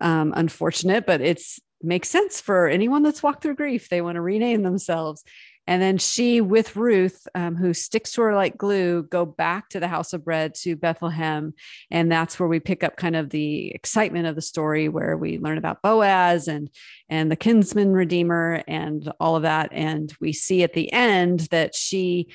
um, 0.00 0.32
unfortunate, 0.34 1.06
but 1.06 1.20
it's 1.20 1.60
makes 1.82 2.08
sense 2.08 2.40
for 2.40 2.68
anyone 2.68 3.02
that's 3.02 3.22
walked 3.22 3.42
through 3.42 3.56
grief. 3.56 3.88
They 3.88 4.00
want 4.00 4.14
to 4.16 4.20
rename 4.20 4.62
themselves. 4.62 5.24
And 5.66 5.80
then 5.80 5.98
she, 5.98 6.40
with 6.40 6.74
Ruth, 6.74 7.26
um, 7.36 7.54
who 7.54 7.72
sticks 7.72 8.12
to 8.12 8.22
her 8.22 8.34
like 8.34 8.58
glue, 8.58 9.04
go 9.04 9.24
back 9.24 9.68
to 9.70 9.80
the 9.80 9.86
house 9.86 10.12
of 10.12 10.24
bread 10.24 10.54
to 10.56 10.74
Bethlehem. 10.74 11.54
And 11.88 12.10
that's 12.10 12.38
where 12.38 12.48
we 12.48 12.58
pick 12.58 12.82
up 12.82 12.96
kind 12.96 13.14
of 13.14 13.30
the 13.30 13.70
excitement 13.72 14.26
of 14.26 14.34
the 14.34 14.42
story, 14.42 14.88
where 14.88 15.16
we 15.16 15.38
learn 15.38 15.58
about 15.58 15.82
Boaz 15.82 16.48
and 16.48 16.68
and 17.08 17.30
the 17.30 17.36
kinsman 17.36 17.92
redeemer 17.92 18.64
and 18.66 19.12
all 19.20 19.36
of 19.36 19.42
that. 19.42 19.68
And 19.72 20.12
we 20.20 20.32
see 20.32 20.64
at 20.64 20.72
the 20.72 20.92
end 20.92 21.40
that 21.52 21.76
she 21.76 22.28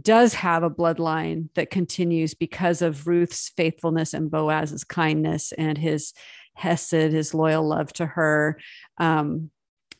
does 0.00 0.34
have 0.34 0.62
a 0.62 0.70
bloodline 0.70 1.48
that 1.54 1.70
continues 1.70 2.34
because 2.34 2.82
of 2.82 3.06
Ruth's 3.06 3.50
faithfulness 3.50 4.14
and 4.14 4.30
Boaz's 4.30 4.84
kindness 4.84 5.52
and 5.52 5.78
his 5.78 6.12
hesed, 6.54 6.92
his 6.92 7.34
loyal 7.34 7.66
love 7.66 7.92
to 7.94 8.06
her. 8.06 8.58
Um, 8.98 9.50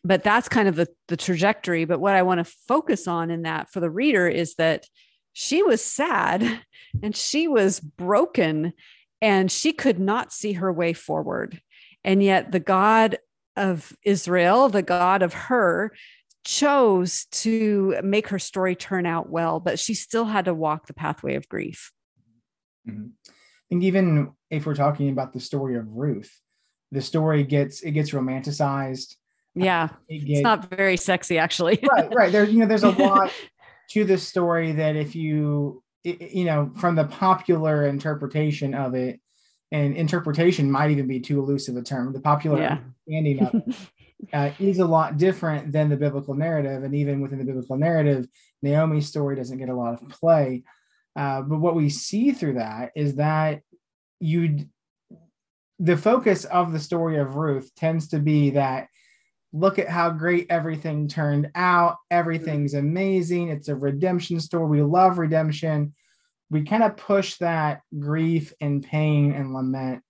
but 0.05 0.23
that's 0.23 0.49
kind 0.49 0.69
of 0.69 0.77
the, 0.77 0.89
the 1.09 1.17
trajectory. 1.17 1.85
But 1.85 2.01
what 2.01 2.15
I 2.15 2.23
want 2.23 2.45
to 2.45 2.53
focus 2.69 3.09
on 3.09 3.31
in 3.31 3.43
that 3.43 3.71
for 3.71 3.81
the 3.81 3.91
reader 3.91 4.29
is 4.29 4.57
that 4.57 4.87
she 5.33 5.63
was 5.63 5.83
sad 5.83 6.61
and 7.03 7.17
she 7.17 7.49
was 7.49 7.81
broken 7.81 8.73
and 9.23 9.51
she 9.51 9.73
could 9.73 9.99
not 9.99 10.33
see 10.33 10.53
her 10.53 10.73
way 10.73 10.93
forward. 10.93 11.61
And 12.05 12.23
yet, 12.23 12.53
the 12.53 12.61
God 12.61 13.19
of 13.57 13.97
Israel, 14.03 14.69
the 14.69 14.83
God 14.83 15.23
of 15.23 15.33
her, 15.33 15.93
chose 16.45 17.27
to 17.31 17.97
make 18.03 18.29
her 18.29 18.39
story 18.39 18.77
turn 18.77 19.07
out 19.07 19.31
well, 19.31 19.61
but 19.61 19.79
she 19.79 19.95
still 19.95 20.27
had 20.27 20.45
to 20.45 20.55
walk 20.55 20.87
the 20.87 20.95
pathway 20.95 21.35
of 21.35 21.49
grief. 21.49 21.93
Mm-hmm. 22.89 23.09
I 23.27 23.67
think 23.69 23.83
even 23.85 24.33
if 24.51 24.67
we're 24.67 24.75
talking 24.75 25.09
about 25.09 25.33
the 25.33 25.41
story 25.41 25.77
of 25.77 25.89
Ruth, 25.89 26.31
the 26.93 27.01
story 27.01 27.43
gets 27.45 27.83
it 27.83 27.93
gets 27.93 28.11
romanticized. 28.11 29.17
Yeah, 29.55 29.89
it 30.09 30.19
gets, 30.19 30.39
it's 30.39 30.43
not 30.43 30.69
very 30.71 30.97
sexy, 30.97 31.39
actually. 31.39 31.81
right, 31.91 32.15
right. 32.15 32.33
There, 32.33 32.45
you 32.45 32.59
know, 32.59 32.67
there's 32.67 32.85
a 32.85 32.91
lot 32.91 33.33
to 33.91 34.05
this 34.05 34.27
story 34.27 34.73
that 34.73 34.97
if 34.97 35.15
you, 35.15 35.83
you 36.03 36.45
know, 36.45 36.73
from 36.77 36.95
the 36.95 37.05
popular 37.05 37.87
interpretation 37.87 38.75
of 38.75 38.95
it, 38.95 39.21
and 39.73 39.97
interpretation 39.97 40.71
might 40.71 40.93
even 40.93 41.09
be 41.09 41.19
too 41.19 41.41
elusive 41.41 41.77
a 41.77 41.83
term. 41.83 42.13
The 42.13 42.21
popular 42.21 42.61
yeah. 42.61 42.79
understanding 43.09 43.45
of 43.45 43.55
it 43.55 43.77
uh, 44.33 44.51
is 44.59 44.79
a 44.79 44.87
lot 44.87 45.17
different 45.17 45.73
than 45.73 45.89
the 45.89 45.97
biblical 45.97 46.35
narrative, 46.35 46.83
and 46.83 46.95
even 46.95 47.21
within 47.21 47.39
the 47.39 47.45
biblical 47.45 47.77
narrative, 47.77 48.27
Naomi's 48.63 49.09
story 49.09 49.37
doesn't 49.37 49.59
get 49.59 49.69
a 49.69 49.75
lot 49.75 49.95
of 49.95 50.09
play. 50.09 50.63
Uh, 51.17 51.43
but 51.43 51.61
what 51.61 51.75
we 51.75 51.89
see 51.89 52.33
through 52.33 52.55
that 52.55 52.91
is 52.97 53.17
that 53.17 53.61
you, 54.21 54.67
the 55.79 55.97
focus 55.97 56.45
of 56.45 56.73
the 56.73 56.81
story 56.81 57.19
of 57.19 57.37
Ruth 57.37 57.71
tends 57.77 58.09
to 58.09 58.19
be 58.19 58.51
that 58.51 58.89
look 59.53 59.79
at 59.79 59.89
how 59.89 60.11
great 60.11 60.47
everything 60.51 61.07
turned 61.07 61.51
out. 61.55 61.99
Everything's 62.11 62.75
amazing. 62.75 63.49
It's 63.49 63.69
a 63.69 63.77
redemption 63.77 64.41
story. 64.41 64.67
We 64.67 64.83
love 64.83 65.19
redemption 65.19 65.95
we 66.51 66.63
kind 66.63 66.83
of 66.83 66.97
push 66.97 67.37
that 67.39 67.81
grief 67.99 68.53
and 68.61 68.83
pain 68.83 69.33
and 69.33 69.53
lament 69.53 70.03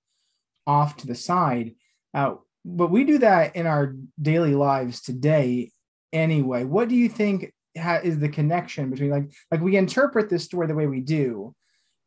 off 0.67 0.97
to 0.99 1.07
the 1.07 1.15
side. 1.15 1.75
Uh, 2.13 2.35
but 2.65 2.91
we 2.91 3.05
do 3.05 3.19
that 3.19 3.57
in 3.57 3.67
our 3.67 3.95
daily 4.21 4.55
lives 4.55 5.03
today 5.03 5.71
anyway. 6.13 6.65
What 6.65 6.89
do 6.89 6.95
you 6.95 7.09
think 7.09 7.53
ha- 7.77 8.01
is 8.03 8.19
the 8.19 8.29
connection 8.29 8.91
between 8.91 9.11
like 9.11 9.31
like 9.51 9.61
we 9.61 9.77
interpret 9.77 10.31
this 10.31 10.45
story 10.45 10.67
the 10.67 10.75
way 10.75 10.87
we 10.87 11.01
do 11.01 11.55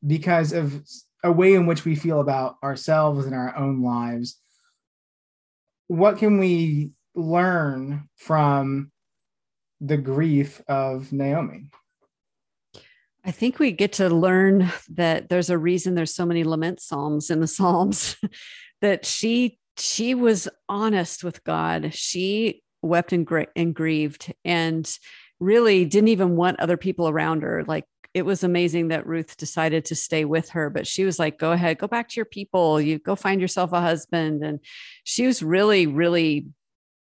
because 0.05 0.53
of 0.53 0.83
a 1.23 1.31
way 1.31 1.53
in 1.53 1.65
which 1.65 1.85
we 1.85 1.95
feel 1.95 2.21
about 2.21 2.55
ourselves 2.63 3.25
and 3.25 3.35
our 3.35 3.55
own 3.55 3.83
lives? 3.83 4.39
What 5.87 6.17
can 6.17 6.37
we 6.37 6.91
learn 7.15 8.09
from 8.15 8.91
the 9.79 9.97
grief 9.97 10.61
of 10.67 11.13
Naomi? 11.13 11.69
I 13.23 13.31
think 13.31 13.59
we 13.59 13.71
get 13.71 13.93
to 13.93 14.09
learn 14.09 14.71
that 14.89 15.29
there's 15.29 15.49
a 15.49 15.57
reason 15.57 15.95
there's 15.95 16.15
so 16.15 16.25
many 16.25 16.43
lament 16.43 16.79
psalms 16.79 17.29
in 17.29 17.41
the 17.41 17.47
Psalms 17.47 18.15
that 18.81 19.05
she 19.05 19.59
she 19.79 20.15
was 20.15 20.47
honest 20.67 21.23
with 21.23 21.43
God. 21.43 21.93
She 21.93 22.63
wept 22.81 23.13
and, 23.13 23.25
gra- 23.25 23.47
and 23.55 23.73
grieved 23.73 24.33
and 24.45 24.89
really 25.39 25.85
didn't 25.85 26.09
even 26.09 26.35
want 26.35 26.59
other 26.59 26.77
people 26.77 27.07
around 27.07 27.43
her. 27.43 27.63
Like 27.65 27.85
it 28.13 28.23
was 28.23 28.43
amazing 28.43 28.87
that 28.87 29.05
Ruth 29.05 29.37
decided 29.37 29.85
to 29.85 29.95
stay 29.95 30.25
with 30.25 30.49
her, 30.49 30.69
but 30.69 30.87
she 30.87 31.03
was 31.05 31.19
like, 31.19 31.37
go 31.37 31.51
ahead, 31.51 31.77
go 31.77 31.87
back 31.87 32.09
to 32.09 32.15
your 32.15 32.25
people. 32.25 32.81
You 32.81 32.99
go 32.99 33.15
find 33.15 33.39
yourself 33.39 33.73
a 33.73 33.81
husband. 33.81 34.43
And 34.43 34.59
she 35.03 35.27
was 35.27 35.43
really, 35.43 35.85
really 35.87 36.47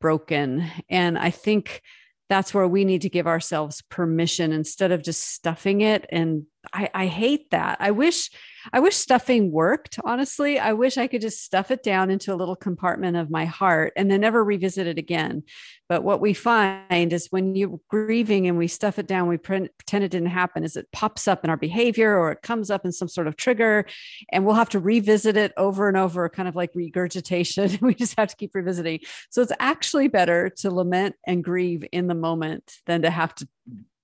broken. 0.02 0.70
And 0.90 1.18
I 1.18 1.30
think 1.30 1.82
that's 2.28 2.54
where 2.54 2.68
we 2.68 2.86
need 2.86 3.02
to 3.04 3.10
give 3.10 3.28
ourselves 3.28 3.82
permission 3.84 4.52
instead 4.52 4.92
of 4.92 5.04
just 5.04 5.24
stuffing 5.24 5.82
it 5.82 6.06
and 6.12 6.46
I, 6.74 6.90
I 6.94 7.06
hate 7.08 7.52
that. 7.52 7.78
I 7.80 7.92
wish 7.92 8.32
I 8.74 8.80
wish 8.80 8.96
stuffing 8.96 9.52
worked, 9.52 10.00
honestly. 10.04 10.60
I 10.60 10.74
wish 10.74 10.98
I 10.98 11.08
could 11.08 11.22
just 11.22 11.44
stuff 11.44 11.72
it 11.72 11.84
down 11.84 12.10
into 12.10 12.34
a 12.34 12.36
little 12.36 12.56
compartment 12.56 13.18
of 13.18 13.30
my 13.30 13.46
heart 13.46 13.94
and 13.96 14.10
then 14.10 14.22
never 14.22 14.44
revisit 14.44 14.88
it 14.88 14.98
again. 14.98 15.44
But 15.88 16.04
what 16.04 16.20
we 16.20 16.34
find 16.34 17.14
is 17.14 17.28
when 17.30 17.56
you're 17.56 17.80
grieving 17.90 18.48
and 18.48 18.58
we 18.58 18.68
stuff 18.68 18.98
it 18.98 19.08
down, 19.08 19.28
we 19.28 19.38
pretend 19.38 20.04
it 20.04 20.10
didn't 20.10 20.28
happen, 20.28 20.64
is 20.64 20.76
it 20.76 20.92
pops 20.92 21.28
up 21.28 21.44
in 21.44 21.50
our 21.50 21.58
behavior 21.58 22.18
or 22.18 22.32
it 22.32 22.42
comes 22.42 22.72
up 22.72 22.86
in 22.86 22.92
some 22.92 23.08
sort 23.08 23.28
of 23.28 23.36
trigger 23.36 23.86
and 24.32 24.46
we'll 24.46 24.56
have 24.56 24.70
to 24.70 24.80
revisit 24.80 25.38
it 25.38 25.54
over 25.58 25.88
and 25.88 25.98
over, 25.98 26.28
kind 26.30 26.48
of 26.48 26.56
like 26.56 26.72
regurgitation. 26.74 27.78
we 27.82 27.94
just 27.94 28.18
have 28.18 28.30
to 28.30 28.36
keep 28.36 28.56
revisiting. 28.56 29.00
So 29.30 29.42
it's 29.42 29.52
actually 29.60 30.08
better 30.08 30.50
to 30.58 30.72
lament 30.72 31.16
and 31.26 31.44
grieve 31.44 31.86
in 31.92 32.08
the 32.08 32.16
moment 32.16 32.78
than 32.86 33.04
to 33.04 33.10
have 33.10 33.36
to 33.36 33.48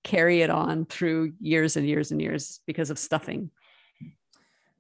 carry 0.03 0.41
it 0.41 0.49
on 0.49 0.85
through 0.85 1.33
years 1.39 1.77
and 1.77 1.87
years 1.87 2.11
and 2.11 2.21
years 2.21 2.59
because 2.65 2.89
of 2.89 2.99
stuffing. 2.99 3.51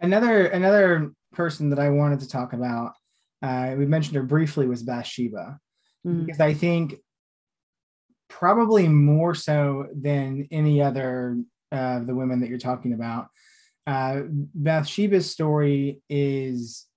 Another 0.01 0.47
another 0.47 1.11
person 1.33 1.69
that 1.69 1.79
I 1.79 1.89
wanted 1.89 2.19
to 2.21 2.27
talk 2.27 2.53
about, 2.53 2.93
uh, 3.41 3.75
we 3.77 3.85
mentioned 3.85 4.15
her 4.15 4.23
briefly, 4.23 4.67
was 4.67 4.83
Bathsheba, 4.83 5.59
mm. 6.05 6.25
because 6.25 6.41
I 6.41 6.53
think 6.53 6.95
probably 8.29 8.87
more 8.87 9.35
so 9.35 9.87
than 9.93 10.47
any 10.51 10.81
other 10.81 11.37
uh, 11.71 11.99
of 11.99 12.07
the 12.07 12.15
women 12.15 12.41
that 12.41 12.49
you're 12.49 12.57
talking 12.57 12.93
about, 12.93 13.27
uh, 13.87 14.21
Bathsheba's 14.27 15.29
story 15.29 16.01
is 16.09 16.87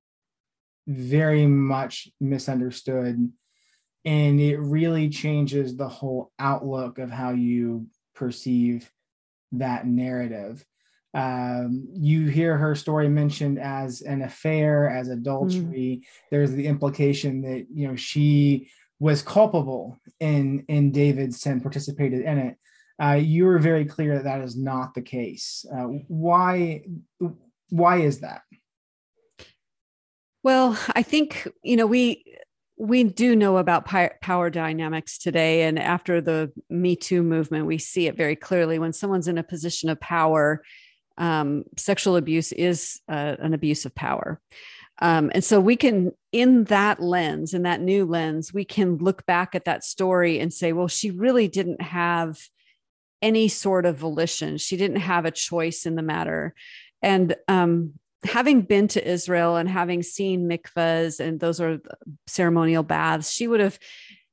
very 0.86 1.46
much 1.46 2.08
misunderstood 2.20 3.32
and 4.04 4.40
it 4.40 4.58
really 4.58 5.08
changes 5.08 5.76
the 5.76 5.88
whole 5.88 6.30
outlook 6.38 6.98
of 6.98 7.10
how 7.10 7.30
you 7.30 7.86
perceive 8.14 8.90
that 9.52 9.86
narrative. 9.86 10.64
Um, 11.14 11.86
you 11.92 12.26
hear 12.26 12.56
her 12.56 12.74
story 12.74 13.08
mentioned 13.08 13.58
as 13.58 14.02
an 14.02 14.22
affair, 14.22 14.90
as 14.90 15.08
adultery. 15.08 16.02
Mm. 16.02 16.04
There's 16.30 16.50
the 16.50 16.66
implication 16.66 17.42
that 17.42 17.66
you 17.72 17.88
know 17.88 17.96
she 17.96 18.68
was 18.98 19.22
culpable 19.22 19.98
in 20.18 20.64
in 20.68 20.90
David's 20.90 21.40
sin, 21.40 21.60
participated 21.60 22.22
in 22.22 22.38
it. 22.38 22.56
Uh, 23.00 23.12
you 23.12 23.44
were 23.44 23.58
very 23.58 23.84
clear 23.84 24.16
that 24.16 24.24
that 24.24 24.40
is 24.40 24.56
not 24.56 24.94
the 24.94 25.02
case. 25.02 25.64
Uh, 25.72 25.88
why? 26.08 26.82
Why 27.70 27.98
is 27.98 28.20
that? 28.20 28.42
Well, 30.42 30.78
I 30.94 31.02
think 31.02 31.48
you 31.62 31.76
know 31.76 31.86
we 31.86 32.24
we 32.76 33.04
do 33.04 33.36
know 33.36 33.58
about 33.58 33.86
power 33.86 34.50
dynamics 34.50 35.18
today. 35.18 35.62
And 35.62 35.78
after 35.78 36.20
the 36.20 36.52
Me 36.68 36.96
Too 36.96 37.22
movement, 37.22 37.66
we 37.66 37.78
see 37.78 38.08
it 38.08 38.16
very 38.16 38.34
clearly. 38.34 38.78
When 38.78 38.92
someone's 38.92 39.28
in 39.28 39.38
a 39.38 39.44
position 39.44 39.90
of 39.90 40.00
power, 40.00 40.62
um, 41.18 41.64
sexual 41.76 42.16
abuse 42.16 42.52
is 42.52 43.00
uh, 43.08 43.36
an 43.38 43.54
abuse 43.54 43.84
of 43.84 43.94
power. 43.94 44.40
Um, 45.00 45.30
and 45.34 45.42
so 45.42 45.60
we 45.60 45.76
can, 45.76 46.12
in 46.32 46.64
that 46.64 47.00
lens, 47.00 47.52
in 47.52 47.62
that 47.62 47.80
new 47.80 48.04
lens, 48.04 48.54
we 48.54 48.64
can 48.64 48.96
look 48.98 49.26
back 49.26 49.54
at 49.54 49.64
that 49.64 49.84
story 49.84 50.38
and 50.38 50.52
say, 50.52 50.72
well, 50.72 50.88
she 50.88 51.10
really 51.10 51.48
didn't 51.48 51.82
have 51.82 52.38
any 53.20 53.48
sort 53.48 53.86
of 53.86 53.96
volition. 53.96 54.58
She 54.58 54.76
didn't 54.76 55.00
have 55.00 55.24
a 55.24 55.30
choice 55.30 55.86
in 55.86 55.96
the 55.96 56.02
matter. 56.02 56.54
And 57.02 57.34
um, 57.48 57.94
having 58.24 58.62
been 58.62 58.88
to 58.88 59.06
Israel 59.06 59.56
and 59.56 59.68
having 59.68 60.02
seen 60.02 60.48
mikvahs 60.48 61.20
and 61.20 61.40
those 61.40 61.60
are 61.60 61.80
ceremonial 62.26 62.82
baths, 62.82 63.30
she 63.32 63.48
would 63.48 63.60
have 63.60 63.78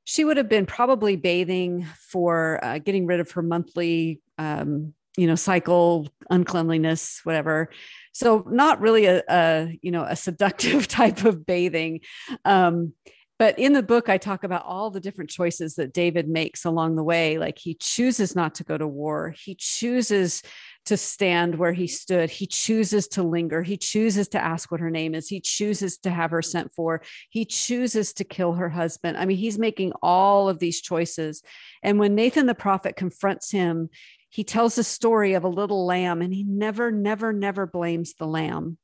she 0.04 0.26
would 0.26 0.38
have 0.38 0.50
been 0.50 0.66
probably 0.66 1.16
bathing 1.16 1.86
for 2.10 2.60
uh, 2.64 2.80
getting 2.80 3.06
rid 3.06 3.20
of 3.20 3.32
her 3.32 3.42
monthly 3.42 4.20
um, 4.38 4.94
you 5.18 5.28
know 5.28 5.36
cycle 5.36 6.08
uncleanliness 6.30 7.22
whatever 7.24 7.70
so 8.14 8.46
not 8.50 8.80
really 8.82 9.06
a, 9.06 9.24
a 9.30 9.80
you 9.82 9.92
know 9.92 10.04
a 10.04 10.16
seductive 10.16 10.88
type 11.00 11.26
of 11.26 11.46
bathing 11.46 12.00
um, 12.46 12.94
but 13.38 13.58
in 13.60 13.74
the 13.74 13.84
book 13.84 14.10
i 14.10 14.18
talk 14.18 14.44
about 14.44 14.66
all 14.66 14.90
the 14.90 15.00
different 15.00 15.30
choices 15.30 15.76
that 15.76 15.94
david 15.94 16.28
makes 16.28 16.66
along 16.66 16.96
the 16.96 17.04
way 17.04 17.38
like 17.38 17.58
he 17.58 17.74
chooses 17.74 18.36
not 18.36 18.56
to 18.56 18.64
go 18.64 18.78
to 18.78 18.88
war 18.88 19.34
he 19.38 19.56
chooses 19.56 20.44
to 20.86 20.98
stand 20.98 21.56
where 21.56 21.74
he 21.74 21.88
stood. 21.88 22.30
He 22.30 22.48
chooses 22.48 23.08
to 23.10 23.24
linger. 23.24 23.62
He 23.62 23.78
chooses 23.78 24.28
to 24.30 24.44
ask 24.44 24.72
what 24.72 24.82
her 24.82 24.90
name 24.90 25.14
is. 25.14 25.28
He 25.28 25.40
chooses 25.40 25.98
to 26.00 26.10
have 26.10 26.32
her 26.32 26.42
sent 26.42 26.74
for. 26.74 27.02
He 27.30 27.46
chooses 27.46 28.14
to 28.14 28.24
kill 28.24 28.54
her 28.54 28.70
husband. 28.70 29.18
I 29.18 29.26
mean, 29.26 29.38
he's 29.38 29.60
making 29.60 29.94
all 30.02 30.50
of 30.50 30.60
these 30.60 30.82
choices. 30.82 31.44
And 31.84 32.00
when 32.00 32.16
Nathan 32.16 32.48
the 32.48 32.56
prophet 32.56 32.96
confronts 32.96 33.52
him, 33.52 33.90
he 34.32 34.44
tells 34.44 34.76
the 34.76 34.84
story 34.84 35.34
of 35.34 35.44
a 35.44 35.50
little 35.50 35.86
lamb 35.86 36.22
and 36.22 36.34
he 36.34 36.44
never, 36.44 36.92
never, 36.92 37.32
never 37.32 37.68
blames 37.68 38.14
the 38.16 38.26
lamb. 38.26 38.78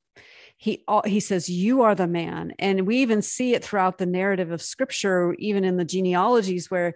He, 0.58 0.84
he 1.06 1.20
says, 1.20 1.50
You 1.50 1.82
are 1.84 1.96
the 1.96 2.08
man. 2.08 2.54
And 2.60 2.86
we 2.86 2.98
even 2.98 3.22
see 3.22 3.56
it 3.56 3.64
throughout 3.64 3.98
the 3.98 4.06
narrative 4.06 4.52
of 4.52 4.62
scripture, 4.62 5.34
even 5.40 5.64
in 5.64 5.78
the 5.78 5.86
genealogies 5.86 6.70
where 6.70 6.96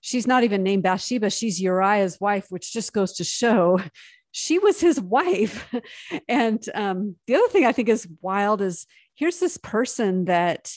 she's 0.00 0.26
not 0.26 0.44
even 0.44 0.62
named 0.62 0.82
Bathsheba, 0.82 1.30
she's 1.30 1.60
Uriah's 1.60 2.20
wife, 2.20 2.46
which 2.50 2.72
just 2.72 2.92
goes 2.92 3.14
to 3.14 3.24
show 3.24 3.78
she 4.32 4.58
was 4.58 4.80
his 4.80 5.00
wife. 5.00 5.72
and 6.28 6.62
um, 6.74 7.16
the 7.26 7.36
other 7.36 7.48
thing 7.48 7.64
I 7.64 7.72
think 7.72 7.88
is 7.88 8.08
wild 8.20 8.60
is 8.60 8.86
here's 9.14 9.38
this 9.38 9.58
person 9.58 10.24
that 10.24 10.72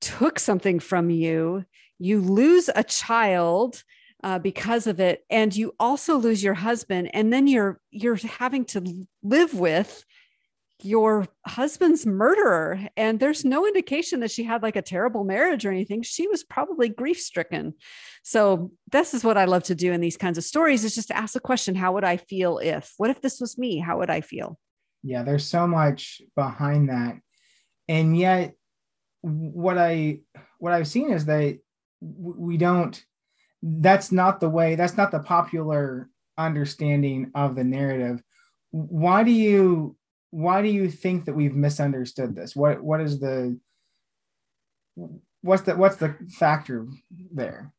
took 0.00 0.38
something 0.38 0.80
from 0.80 1.08
you. 1.08 1.64
You 1.98 2.20
lose 2.20 2.68
a 2.74 2.84
child 2.84 3.82
uh, 4.22 4.38
because 4.38 4.86
of 4.86 5.00
it. 5.00 5.24
And 5.30 5.54
you 5.54 5.74
also 5.80 6.16
lose 6.16 6.42
your 6.42 6.54
husband 6.54 7.10
and 7.14 7.32
then 7.32 7.46
you're 7.46 7.80
you're 7.90 8.16
having 8.16 8.64
to 8.66 9.06
live 9.22 9.54
with 9.54 10.04
your 10.82 11.26
husband's 11.46 12.06
murderer. 12.06 12.80
And 12.96 13.20
there's 13.20 13.44
no 13.44 13.66
indication 13.66 14.20
that 14.20 14.30
she 14.30 14.44
had 14.44 14.62
like 14.62 14.76
a 14.76 14.82
terrible 14.82 15.24
marriage 15.24 15.66
or 15.66 15.70
anything. 15.70 16.02
She 16.02 16.26
was 16.26 16.42
probably 16.42 16.88
grief 16.88 17.20
stricken 17.20 17.74
so 18.22 18.70
this 18.92 19.14
is 19.14 19.24
what 19.24 19.36
i 19.36 19.44
love 19.44 19.62
to 19.64 19.74
do 19.74 19.92
in 19.92 20.00
these 20.00 20.16
kinds 20.16 20.38
of 20.38 20.44
stories 20.44 20.84
is 20.84 20.94
just 20.94 21.08
to 21.08 21.16
ask 21.16 21.32
the 21.32 21.40
question 21.40 21.74
how 21.74 21.92
would 21.94 22.04
i 22.04 22.16
feel 22.16 22.58
if? 22.58 22.92
What 22.96 23.10
if 23.10 23.20
this 23.20 23.40
was 23.40 23.58
me? 23.58 23.78
How 23.78 23.98
would 23.98 24.10
i 24.10 24.20
feel? 24.20 24.58
Yeah 25.02 25.22
there's 25.22 25.46
so 25.46 25.66
much 25.66 26.22
behind 26.36 26.90
that. 26.90 27.18
And 27.88 28.16
yet 28.16 28.54
what 29.22 29.78
i 29.78 30.20
what 30.58 30.72
i've 30.72 30.88
seen 30.88 31.10
is 31.10 31.26
that 31.26 31.58
we 32.00 32.56
don't 32.56 33.02
that's 33.62 34.10
not 34.10 34.40
the 34.40 34.48
way 34.48 34.74
that's 34.74 34.96
not 34.96 35.10
the 35.10 35.20
popular 35.20 36.08
understanding 36.38 37.30
of 37.34 37.54
the 37.54 37.64
narrative. 37.64 38.22
Why 38.70 39.22
do 39.22 39.30
you 39.30 39.96
why 40.30 40.62
do 40.62 40.68
you 40.68 40.88
think 40.88 41.24
that 41.24 41.34
we've 41.34 41.54
misunderstood 41.54 42.34
this? 42.34 42.54
What 42.56 42.82
what 42.82 43.00
is 43.00 43.20
the 43.20 43.58
what's 45.42 45.62
the 45.62 45.76
what's 45.76 45.96
the 45.96 46.16
factor 46.38 46.86
there 47.32 47.72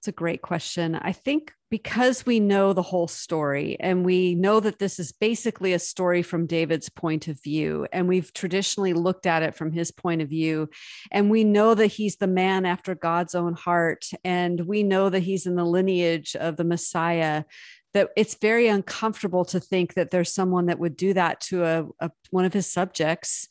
it's 0.00 0.08
a 0.08 0.12
great 0.12 0.40
question. 0.40 0.94
I 0.94 1.12
think 1.12 1.52
because 1.68 2.24
we 2.24 2.40
know 2.40 2.72
the 2.72 2.80
whole 2.80 3.06
story 3.06 3.76
and 3.78 4.02
we 4.02 4.34
know 4.34 4.58
that 4.58 4.78
this 4.78 4.98
is 4.98 5.12
basically 5.12 5.74
a 5.74 5.78
story 5.78 6.22
from 6.22 6.46
David's 6.46 6.88
point 6.88 7.28
of 7.28 7.38
view, 7.42 7.86
and 7.92 8.08
we've 8.08 8.32
traditionally 8.32 8.94
looked 8.94 9.26
at 9.26 9.42
it 9.42 9.54
from 9.54 9.72
his 9.72 9.90
point 9.90 10.22
of 10.22 10.30
view, 10.30 10.70
and 11.12 11.28
we 11.28 11.44
know 11.44 11.74
that 11.74 11.88
he's 11.88 12.16
the 12.16 12.26
man 12.26 12.64
after 12.64 12.94
God's 12.94 13.34
own 13.34 13.52
heart, 13.52 14.06
and 14.24 14.62
we 14.62 14.82
know 14.82 15.10
that 15.10 15.20
he's 15.20 15.44
in 15.44 15.54
the 15.54 15.66
lineage 15.66 16.34
of 16.34 16.56
the 16.56 16.64
Messiah. 16.64 17.44
That 17.92 18.08
it's 18.16 18.36
very 18.36 18.68
uncomfortable 18.68 19.44
to 19.46 19.60
think 19.60 19.94
that 19.94 20.10
there's 20.10 20.32
someone 20.32 20.66
that 20.66 20.78
would 20.78 20.96
do 20.96 21.12
that 21.12 21.42
to 21.42 21.64
a, 21.64 21.86
a 22.00 22.10
one 22.30 22.46
of 22.46 22.54
his 22.54 22.72
subjects. 22.72 23.48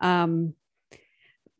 Um, 0.00 0.52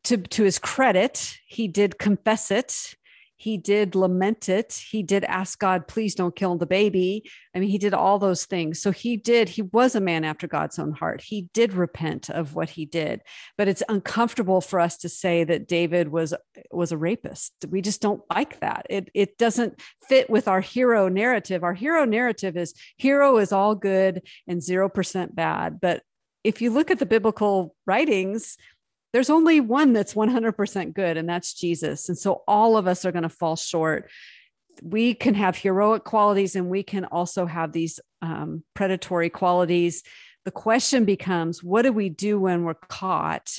to, 0.03 0.17
to 0.17 0.43
his 0.43 0.59
credit, 0.59 1.39
he 1.47 1.67
did 1.67 1.97
confess 1.97 2.51
it 2.51 2.93
he 3.39 3.55
did 3.57 3.93
lament 3.93 4.49
it. 4.49 4.83
He 4.89 5.03
did 5.03 5.23
ask 5.23 5.59
God, 5.59 5.87
please 5.87 6.15
don't 6.15 6.35
kill 6.35 6.57
the 6.57 6.65
baby. 6.65 7.29
I 7.55 7.59
mean, 7.59 7.69
he 7.69 7.77
did 7.77 7.93
all 7.93 8.17
those 8.17 8.45
things. 8.45 8.81
So 8.81 8.91
he 8.91 9.15
did, 9.15 9.47
he 9.47 9.61
was 9.61 9.93
a 9.93 10.01
man 10.01 10.25
after 10.25 10.47
God's 10.47 10.79
own 10.79 10.91
heart. 10.91 11.21
He 11.21 11.49
did 11.53 11.73
repent 11.73 12.31
of 12.31 12.55
what 12.55 12.71
he 12.71 12.85
did. 12.85 13.21
But 13.55 13.67
it's 13.67 13.83
uncomfortable 13.87 14.59
for 14.59 14.79
us 14.79 14.97
to 14.97 15.09
say 15.09 15.43
that 15.43 15.67
David 15.67 16.09
was 16.09 16.33
was 16.71 16.91
a 16.91 16.97
rapist. 16.97 17.53
We 17.69 17.81
just 17.81 18.01
don't 18.01 18.23
like 18.33 18.59
that. 18.61 18.87
It 18.89 19.09
it 19.13 19.37
doesn't 19.37 19.79
fit 20.07 20.29
with 20.29 20.47
our 20.47 20.61
hero 20.61 21.07
narrative. 21.07 21.63
Our 21.63 21.75
hero 21.75 22.05
narrative 22.05 22.57
is 22.57 22.73
hero 22.97 23.37
is 23.37 23.51
all 23.51 23.75
good 23.75 24.23
and 24.47 24.61
0% 24.61 25.35
bad. 25.35 25.79
But 25.79 26.01
if 26.43 26.61
you 26.61 26.71
look 26.71 26.89
at 26.89 26.99
the 26.99 27.05
biblical 27.05 27.75
writings, 27.85 28.57
there's 29.13 29.29
only 29.29 29.59
one 29.59 29.93
that's 29.93 30.13
100% 30.13 30.93
good, 30.93 31.17
and 31.17 31.27
that's 31.27 31.53
Jesus. 31.53 32.09
And 32.09 32.17
so 32.17 32.43
all 32.47 32.77
of 32.77 32.87
us 32.87 33.05
are 33.05 33.11
going 33.11 33.23
to 33.23 33.29
fall 33.29 33.55
short. 33.55 34.09
We 34.83 35.13
can 35.13 35.33
have 35.33 35.57
heroic 35.57 36.03
qualities 36.03 36.55
and 36.55 36.69
we 36.69 36.83
can 36.83 37.05
also 37.05 37.47
have 37.47 37.71
these 37.71 37.99
um, 38.21 38.63
predatory 38.75 39.29
qualities. 39.29 40.03
The 40.45 40.51
question 40.51 41.03
becomes 41.03 41.63
what 41.63 41.81
do 41.81 41.91
we 41.91 42.09
do 42.09 42.39
when 42.39 42.63
we're 42.63 42.75
caught? 42.75 43.57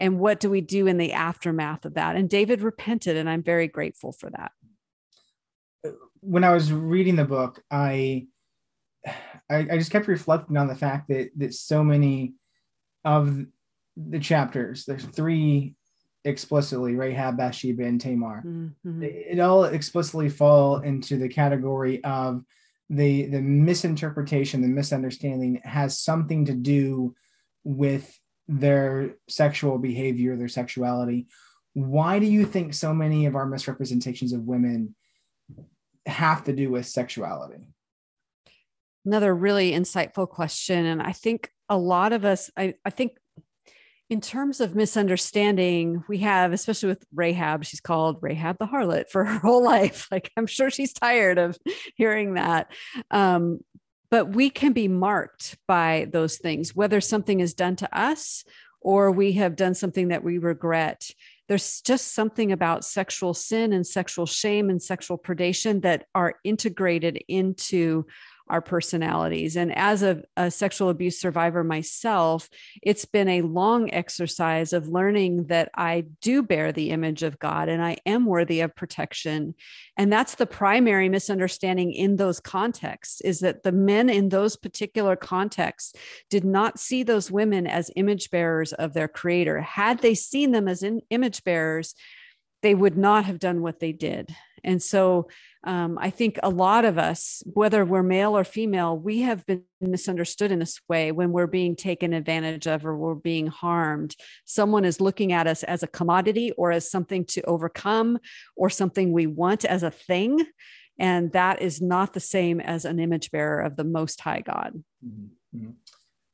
And 0.00 0.20
what 0.20 0.38
do 0.40 0.48
we 0.48 0.60
do 0.60 0.86
in 0.86 0.96
the 0.96 1.12
aftermath 1.12 1.84
of 1.84 1.94
that? 1.94 2.14
And 2.14 2.30
David 2.30 2.62
repented, 2.62 3.16
and 3.16 3.28
I'm 3.28 3.42
very 3.42 3.66
grateful 3.66 4.12
for 4.12 4.30
that. 4.30 4.52
When 6.20 6.44
I 6.44 6.54
was 6.54 6.72
reading 6.72 7.16
the 7.16 7.24
book, 7.24 7.62
I 7.70 8.28
I, 9.50 9.56
I 9.72 9.78
just 9.78 9.90
kept 9.90 10.06
reflecting 10.06 10.56
on 10.56 10.68
the 10.68 10.76
fact 10.76 11.08
that 11.08 11.30
that 11.36 11.52
so 11.54 11.82
many 11.82 12.34
of 13.04 13.44
the 13.98 14.18
chapters. 14.18 14.84
There's 14.84 15.04
three 15.04 15.74
explicitly 16.24 16.94
Rahab, 16.94 17.36
Bathsheba, 17.36 17.84
and 17.84 18.00
Tamar. 18.00 18.42
Mm-hmm. 18.46 19.02
It, 19.02 19.26
it 19.32 19.40
all 19.40 19.64
explicitly 19.64 20.28
fall 20.28 20.78
into 20.80 21.16
the 21.16 21.28
category 21.28 22.02
of 22.04 22.44
the 22.90 23.26
the 23.26 23.42
misinterpretation, 23.42 24.62
the 24.62 24.68
misunderstanding 24.68 25.60
has 25.64 25.98
something 25.98 26.46
to 26.46 26.54
do 26.54 27.14
with 27.64 28.18
their 28.46 29.16
sexual 29.28 29.78
behavior, 29.78 30.36
their 30.36 30.48
sexuality. 30.48 31.26
Why 31.74 32.18
do 32.18 32.26
you 32.26 32.46
think 32.46 32.72
so 32.72 32.94
many 32.94 33.26
of 33.26 33.36
our 33.36 33.46
misrepresentations 33.46 34.32
of 34.32 34.40
women 34.40 34.94
have 36.06 36.44
to 36.44 36.52
do 36.54 36.70
with 36.70 36.86
sexuality? 36.86 37.68
Another 39.04 39.34
really 39.34 39.72
insightful 39.72 40.28
question. 40.28 40.86
And 40.86 41.02
I 41.02 41.12
think 41.12 41.50
a 41.68 41.76
lot 41.76 42.12
of 42.14 42.24
us, 42.24 42.50
I, 42.56 42.74
I 42.84 42.90
think 42.90 43.12
in 44.10 44.20
terms 44.22 44.60
of 44.60 44.74
misunderstanding, 44.74 46.02
we 46.08 46.18
have, 46.18 46.52
especially 46.52 46.88
with 46.88 47.04
Rahab, 47.14 47.64
she's 47.64 47.80
called 47.80 48.18
Rahab 48.22 48.58
the 48.58 48.66
harlot 48.66 49.10
for 49.10 49.24
her 49.26 49.38
whole 49.38 49.62
life. 49.62 50.08
Like, 50.18 50.32
I'm 50.36 50.46
sure 50.46 50.70
she's 50.70 50.94
tired 50.94 51.38
of 51.38 51.58
hearing 51.94 52.34
that. 52.34 52.72
Um, 53.10 53.60
but 54.10 54.34
we 54.34 54.48
can 54.48 54.72
be 54.72 54.88
marked 54.88 55.58
by 55.68 56.08
those 56.10 56.38
things, 56.38 56.74
whether 56.74 57.00
something 57.00 57.40
is 57.40 57.52
done 57.52 57.76
to 57.76 57.98
us 57.98 58.44
or 58.80 59.10
we 59.10 59.32
have 59.32 59.54
done 59.54 59.74
something 59.74 60.08
that 60.08 60.24
we 60.24 60.38
regret. 60.38 61.10
There's 61.46 61.82
just 61.82 62.14
something 62.14 62.52
about 62.52 62.86
sexual 62.86 63.34
sin 63.34 63.72
and 63.72 63.86
sexual 63.86 64.24
shame 64.24 64.70
and 64.70 64.82
sexual 64.82 65.18
predation 65.18 65.82
that 65.82 66.06
are 66.14 66.36
integrated 66.42 67.22
into 67.28 68.06
our 68.50 68.60
personalities. 68.60 69.56
And 69.56 69.76
as 69.76 70.02
a, 70.02 70.22
a, 70.36 70.50
sexual 70.50 70.88
abuse 70.88 71.20
survivor 71.20 71.62
myself, 71.62 72.48
it's 72.82 73.04
been 73.04 73.28
a 73.28 73.42
long 73.42 73.92
exercise 73.92 74.72
of 74.72 74.88
learning 74.88 75.46
that 75.46 75.70
I 75.74 76.06
do 76.20 76.42
bear 76.42 76.72
the 76.72 76.90
image 76.90 77.22
of 77.22 77.38
God 77.38 77.68
and 77.68 77.82
I 77.82 77.98
am 78.06 78.26
worthy 78.26 78.60
of 78.60 78.74
protection. 78.74 79.54
And 79.96 80.12
that's 80.12 80.34
the 80.34 80.46
primary 80.46 81.08
misunderstanding 81.08 81.92
in 81.92 82.16
those 82.16 82.40
contexts 82.40 83.20
is 83.20 83.40
that 83.40 83.62
the 83.62 83.72
men 83.72 84.08
in 84.08 84.28
those 84.28 84.56
particular 84.56 85.16
contexts 85.16 85.94
did 86.30 86.44
not 86.44 86.78
see 86.78 87.02
those 87.02 87.30
women 87.30 87.66
as 87.66 87.90
image 87.96 88.30
bearers 88.30 88.72
of 88.72 88.94
their 88.94 89.08
creator. 89.08 89.60
Had 89.60 90.00
they 90.00 90.14
seen 90.14 90.52
them 90.52 90.68
as 90.68 90.84
image 91.10 91.44
bearers, 91.44 91.94
they 92.62 92.74
would 92.74 92.96
not 92.96 93.24
have 93.24 93.38
done 93.38 93.62
what 93.62 93.80
they 93.80 93.92
did. 93.92 94.34
And 94.64 94.82
so 94.82 95.28
um, 95.64 95.98
I 96.00 96.10
think 96.10 96.38
a 96.42 96.50
lot 96.50 96.84
of 96.84 96.98
us, 96.98 97.42
whether 97.46 97.84
we're 97.84 98.02
male 98.02 98.36
or 98.36 98.44
female, 98.44 98.96
we 98.96 99.20
have 99.22 99.44
been 99.46 99.64
misunderstood 99.80 100.52
in 100.52 100.60
this 100.60 100.80
way 100.88 101.12
when 101.12 101.32
we're 101.32 101.46
being 101.46 101.74
taken 101.76 102.12
advantage 102.12 102.66
of 102.66 102.86
or 102.86 102.96
we're 102.96 103.14
being 103.14 103.48
harmed. 103.48 104.14
Someone 104.44 104.84
is 104.84 105.00
looking 105.00 105.32
at 105.32 105.46
us 105.46 105.62
as 105.64 105.82
a 105.82 105.88
commodity 105.88 106.52
or 106.52 106.70
as 106.70 106.90
something 106.90 107.24
to 107.26 107.42
overcome 107.42 108.18
or 108.56 108.70
something 108.70 109.12
we 109.12 109.26
want 109.26 109.64
as 109.64 109.82
a 109.82 109.90
thing. 109.90 110.46
And 110.98 111.32
that 111.32 111.60
is 111.62 111.80
not 111.80 112.12
the 112.12 112.20
same 112.20 112.60
as 112.60 112.84
an 112.84 112.98
image 112.98 113.30
bearer 113.30 113.60
of 113.60 113.76
the 113.76 113.84
Most 113.84 114.20
High 114.20 114.40
God. 114.40 114.82
Mm-hmm. 115.04 115.58
mm-hmm. 115.58 115.70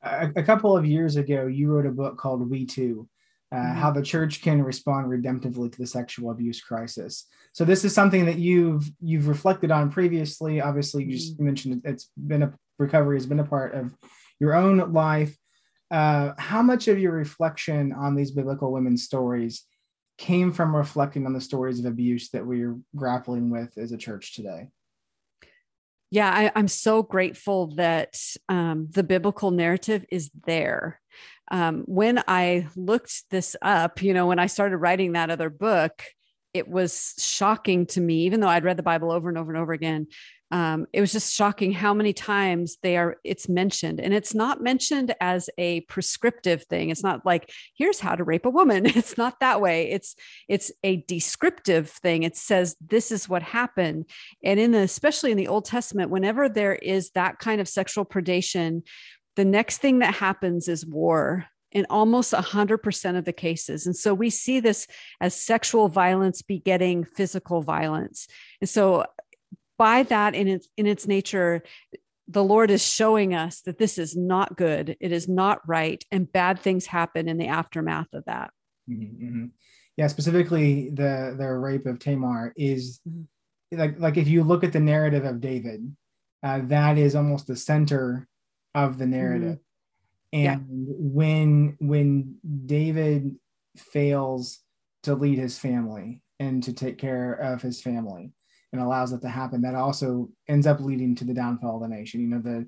A, 0.03 0.31
a 0.35 0.43
couple 0.43 0.77
of 0.77 0.85
years 0.85 1.15
ago, 1.15 1.47
you 1.47 1.71
wrote 1.71 1.87
a 1.87 1.91
book 1.91 2.19
called 2.19 2.47
We 2.47 2.67
Too 2.67 3.07
uh, 3.51 3.57
mm-hmm. 3.57 3.79
how 3.79 3.91
the 3.91 4.01
church 4.01 4.41
can 4.41 4.63
respond 4.63 5.07
redemptively 5.07 5.71
to 5.71 5.77
the 5.77 5.87
sexual 5.87 6.31
abuse 6.31 6.61
crisis. 6.61 7.25
So 7.53 7.63
this 7.63 7.85
is 7.85 7.93
something 7.93 8.25
that 8.25 8.37
you've 8.37 8.89
you've 9.01 9.27
reflected 9.27 9.71
on 9.71 9.91
previously. 9.91 10.61
Obviously, 10.61 11.05
you 11.05 11.13
just 11.13 11.35
mm-hmm. 11.35 11.45
mentioned 11.45 11.81
it's 11.85 12.09
been 12.17 12.43
a 12.43 12.53
recovery 12.79 13.17
has 13.17 13.25
been 13.25 13.39
a 13.39 13.45
part 13.45 13.73
of 13.73 13.93
your 14.39 14.55
own 14.55 14.91
life. 14.91 15.35
Uh, 15.91 16.33
how 16.37 16.61
much 16.61 16.87
of 16.87 16.99
your 16.99 17.11
reflection 17.11 17.93
on 17.93 18.15
these 18.15 18.31
biblical 18.31 18.71
women's 18.71 19.03
stories 19.03 19.63
came 20.17 20.51
from 20.51 20.75
reflecting 20.75 21.25
on 21.25 21.33
the 21.33 21.41
stories 21.41 21.79
of 21.79 21.85
abuse 21.85 22.29
that 22.29 22.45
we're 22.45 22.77
grappling 22.95 23.49
with 23.49 23.77
as 23.77 23.91
a 23.91 23.97
church 23.97 24.33
today? 24.33 24.69
Yeah, 26.11 26.51
I, 26.55 26.59
am 26.59 26.67
so 26.67 27.03
grateful 27.03 27.75
that 27.75 28.15
um, 28.47 28.87
the 28.91 29.03
biblical 29.03 29.51
narrative 29.51 30.05
is 30.09 30.31
there 30.45 31.01
um, 31.51 31.83
when 31.85 32.23
I 32.27 32.67
looked 32.75 33.29
this 33.29 33.55
up, 33.61 34.01
you 34.01 34.13
know, 34.13 34.27
when 34.27 34.39
I 34.39 34.47
started 34.47 34.77
writing 34.77 35.13
that 35.13 35.29
other 35.29 35.49
book, 35.49 36.03
it 36.53 36.67
was 36.67 37.13
shocking 37.17 37.85
to 37.87 38.01
me, 38.01 38.23
even 38.25 38.39
though 38.39 38.47
I'd 38.47 38.63
read 38.63 38.77
the 38.77 38.83
Bible 38.83 39.11
over 39.11 39.29
and 39.29 39.37
over 39.37 39.51
and 39.51 39.61
over 39.61 39.73
again. 39.73 40.07
Um, 40.51 40.85
it 40.93 41.01
was 41.01 41.11
just 41.11 41.33
shocking 41.33 41.73
how 41.73 41.93
many 41.93 42.13
times 42.13 42.77
they 42.81 42.97
are 42.97 43.17
it's 43.23 43.49
mentioned. 43.49 43.99
And 43.99 44.13
it's 44.13 44.33
not 44.33 44.61
mentioned 44.61 45.13
as 45.19 45.49
a 45.57 45.81
prescriptive 45.81 46.63
thing. 46.63 46.91
It's 46.91 47.03
not 47.03 47.25
like 47.25 47.51
here's 47.75 47.99
how 47.99 48.15
to 48.15 48.23
rape 48.23 48.45
a 48.45 48.49
woman. 48.49 48.85
It's 48.95 49.17
not 49.17 49.39
that 49.39 49.59
way. 49.59 49.91
It's 49.91 50.15
it's 50.47 50.71
a 50.83 50.97
descriptive 51.07 51.89
thing. 51.89 52.23
It 52.23 52.37
says 52.37 52.75
this 52.79 53.11
is 53.11 53.27
what 53.27 53.41
happened. 53.41 54.05
And 54.43 54.59
in 54.59 54.71
the 54.71 54.79
especially 54.79 55.31
in 55.31 55.37
the 55.37 55.47
old 55.47 55.65
testament 55.65 56.11
whenever 56.11 56.47
there 56.47 56.75
is 56.75 57.09
that 57.11 57.39
kind 57.39 57.59
of 57.59 57.67
sexual 57.67 58.05
predation 58.05 58.83
the 59.35 59.45
next 59.45 59.79
thing 59.79 59.99
that 59.99 60.15
happens 60.15 60.67
is 60.67 60.85
war 60.85 61.45
in 61.71 61.85
almost 61.89 62.31
100% 62.31 63.17
of 63.17 63.25
the 63.25 63.33
cases. 63.33 63.85
And 63.85 63.95
so 63.95 64.13
we 64.13 64.29
see 64.29 64.61
this 64.61 64.87
as 65.19 65.35
sexual 65.35 65.89
violence 65.89 66.41
begetting 66.41 67.03
physical 67.03 67.61
violence. 67.61 68.27
And 68.61 68.69
so 68.69 69.05
by 69.77 70.03
that 70.03 70.35
in 70.35 70.47
its 70.47 70.69
in 70.77 70.87
its 70.87 71.05
nature 71.05 71.61
the 72.27 72.43
Lord 72.43 72.71
is 72.71 72.83
showing 72.83 73.35
us 73.35 73.61
that 73.61 73.77
this 73.77 73.97
is 73.97 74.15
not 74.15 74.57
good, 74.57 74.97
it 74.99 75.11
is 75.11 75.27
not 75.27 75.61
right, 75.67 76.03
and 76.11 76.31
bad 76.31 76.59
things 76.59 76.87
happen 76.87 77.27
in 77.27 77.37
the 77.37 77.47
aftermath 77.47 78.11
of 78.13 78.25
that. 78.25 78.51
Mm-hmm, 78.89 79.25
mm-hmm. 79.25 79.45
Yeah, 79.95 80.07
specifically 80.07 80.89
the 80.89 81.35
the 81.37 81.47
rape 81.47 81.85
of 81.85 81.99
Tamar 81.99 82.53
is 82.57 82.99
mm-hmm. 83.07 83.79
like 83.79 83.99
like 83.99 84.17
if 84.17 84.27
you 84.27 84.43
look 84.43 84.63
at 84.63 84.73
the 84.73 84.79
narrative 84.79 85.23
of 85.23 85.39
David, 85.39 85.95
uh, 86.41 86.61
that 86.63 86.97
is 86.97 87.15
almost 87.15 87.47
the 87.47 87.55
center 87.55 88.27
of 88.75 88.97
the 88.99 89.07
narrative. 89.07 89.57
Mm-hmm. 89.57 89.59
And 90.33 90.43
yeah. 90.43 90.57
when 90.67 91.77
when 91.79 92.35
David 92.65 93.35
fails 93.77 94.59
to 95.03 95.15
lead 95.15 95.37
his 95.39 95.57
family 95.57 96.21
and 96.39 96.61
to 96.63 96.73
take 96.73 96.97
care 96.97 97.33
of 97.33 97.61
his 97.61 97.81
family 97.81 98.33
and 98.73 98.81
allows 98.81 99.13
it 99.13 99.21
to 99.21 99.29
happen, 99.29 99.61
that 99.61 99.75
also 99.75 100.29
ends 100.47 100.67
up 100.67 100.81
leading 100.81 101.15
to 101.15 101.23
the 101.23 101.33
downfall 101.33 101.77
of 101.77 101.89
the 101.89 101.95
nation. 101.95 102.19
You 102.19 102.27
know, 102.27 102.39
the 102.39 102.67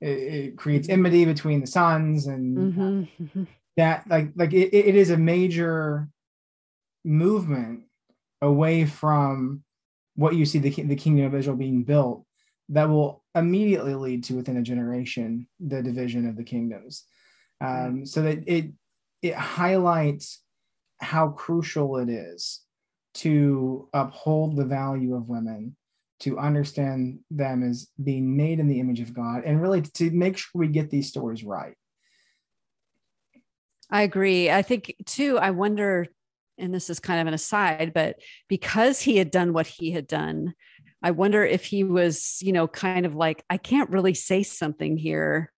it, 0.00 0.08
it 0.08 0.56
creates 0.56 0.88
enmity 0.88 1.24
between 1.24 1.60
the 1.60 1.66
sons 1.68 2.26
and 2.26 2.58
mm-hmm. 2.74 3.24
mm-hmm. 3.24 3.44
that 3.76 4.08
like 4.08 4.30
like 4.34 4.52
it, 4.52 4.74
it 4.74 4.96
is 4.96 5.10
a 5.10 5.16
major 5.16 6.08
movement 7.04 7.82
away 8.42 8.86
from 8.86 9.62
what 10.16 10.34
you 10.34 10.44
see 10.44 10.58
the, 10.58 10.70
the 10.70 10.96
kingdom 10.96 11.26
of 11.26 11.34
Israel 11.34 11.56
being 11.56 11.84
built 11.84 12.24
that 12.70 12.88
will 12.88 13.22
immediately 13.34 13.94
lead 13.94 14.24
to 14.24 14.34
within 14.34 14.56
a 14.56 14.62
generation 14.62 15.46
the 15.60 15.82
division 15.82 16.28
of 16.28 16.36
the 16.36 16.44
kingdoms. 16.44 17.04
Um, 17.60 18.04
so 18.04 18.22
that 18.22 18.44
it 18.46 18.72
it 19.22 19.34
highlights 19.34 20.42
how 20.98 21.28
crucial 21.28 21.96
it 21.98 22.08
is 22.08 22.60
to 23.14 23.88
uphold 23.92 24.56
the 24.56 24.64
value 24.64 25.14
of 25.14 25.28
women 25.28 25.76
to 26.20 26.38
understand 26.38 27.20
them 27.30 27.62
as 27.62 27.88
being 28.02 28.36
made 28.36 28.60
in 28.60 28.68
the 28.68 28.80
image 28.80 29.00
of 29.00 29.14
god 29.14 29.42
and 29.44 29.60
really 29.60 29.82
to 29.82 30.10
make 30.10 30.36
sure 30.36 30.50
we 30.54 30.68
get 30.68 30.90
these 30.90 31.08
stories 31.08 31.44
right. 31.44 31.74
I 33.90 34.02
agree. 34.02 34.50
I 34.50 34.62
think 34.62 34.94
too 35.06 35.38
i 35.38 35.50
wonder 35.50 36.08
and 36.58 36.72
this 36.72 36.88
is 36.90 37.00
kind 37.00 37.20
of 37.20 37.26
an 37.26 37.34
aside 37.34 37.92
but 37.94 38.16
because 38.48 39.00
he 39.00 39.16
had 39.16 39.30
done 39.30 39.52
what 39.52 39.66
he 39.66 39.90
had 39.90 40.06
done 40.06 40.54
I 41.04 41.10
wonder 41.10 41.44
if 41.44 41.66
he 41.66 41.84
was, 41.84 42.38
you 42.40 42.52
know, 42.52 42.66
kind 42.66 43.04
of 43.04 43.14
like, 43.14 43.44
I 43.50 43.58
can't 43.58 43.90
really 43.90 44.14
say 44.14 44.42
something 44.42 44.96
here 44.96 45.52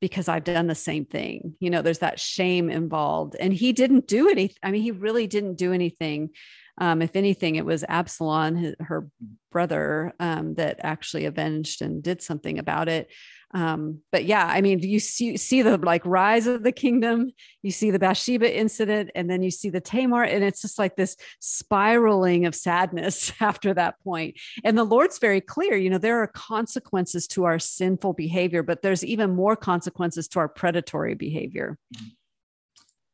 because 0.00 0.26
I've 0.26 0.44
done 0.44 0.68
the 0.68 0.74
same 0.74 1.04
thing. 1.04 1.54
You 1.60 1.68
know, 1.68 1.82
there's 1.82 1.98
that 1.98 2.18
shame 2.18 2.70
involved. 2.70 3.36
And 3.38 3.52
he 3.52 3.74
didn't 3.74 4.06
do 4.06 4.30
anything. 4.30 4.56
I 4.62 4.70
mean, 4.70 4.80
he 4.80 4.92
really 4.92 5.26
didn't 5.26 5.56
do 5.56 5.74
anything. 5.74 6.30
Um, 6.78 7.02
if 7.02 7.14
anything, 7.14 7.56
it 7.56 7.66
was 7.66 7.84
Absalom, 7.86 8.56
his, 8.56 8.74
her 8.80 9.08
brother, 9.52 10.14
um, 10.18 10.54
that 10.54 10.80
actually 10.82 11.26
avenged 11.26 11.82
and 11.82 12.02
did 12.02 12.22
something 12.22 12.58
about 12.58 12.88
it 12.88 13.10
um, 13.54 14.00
but 14.10 14.24
yeah 14.24 14.46
i 14.46 14.60
mean 14.60 14.80
you 14.80 14.98
see 14.98 15.36
see 15.36 15.62
the 15.62 15.78
like 15.78 16.04
rise 16.04 16.46
of 16.46 16.62
the 16.62 16.72
kingdom 16.72 17.30
you 17.62 17.70
see 17.70 17.90
the 17.90 17.98
bathsheba 17.98 18.56
incident 18.56 19.10
and 19.14 19.30
then 19.30 19.42
you 19.42 19.50
see 19.50 19.70
the 19.70 19.80
tamar 19.80 20.24
and 20.24 20.42
it's 20.42 20.62
just 20.62 20.78
like 20.78 20.96
this 20.96 21.16
spiraling 21.40 22.44
of 22.44 22.54
sadness 22.54 23.32
after 23.40 23.72
that 23.72 23.94
point. 24.02 24.36
and 24.64 24.76
the 24.76 24.84
lord's 24.84 25.18
very 25.18 25.40
clear 25.40 25.76
you 25.76 25.90
know 25.90 25.98
there 25.98 26.20
are 26.20 26.26
consequences 26.28 27.26
to 27.26 27.44
our 27.44 27.58
sinful 27.58 28.12
behavior 28.12 28.62
but 28.62 28.82
there's 28.82 29.04
even 29.04 29.34
more 29.34 29.56
consequences 29.56 30.28
to 30.28 30.38
our 30.38 30.48
predatory 30.48 31.14
behavior 31.14 31.78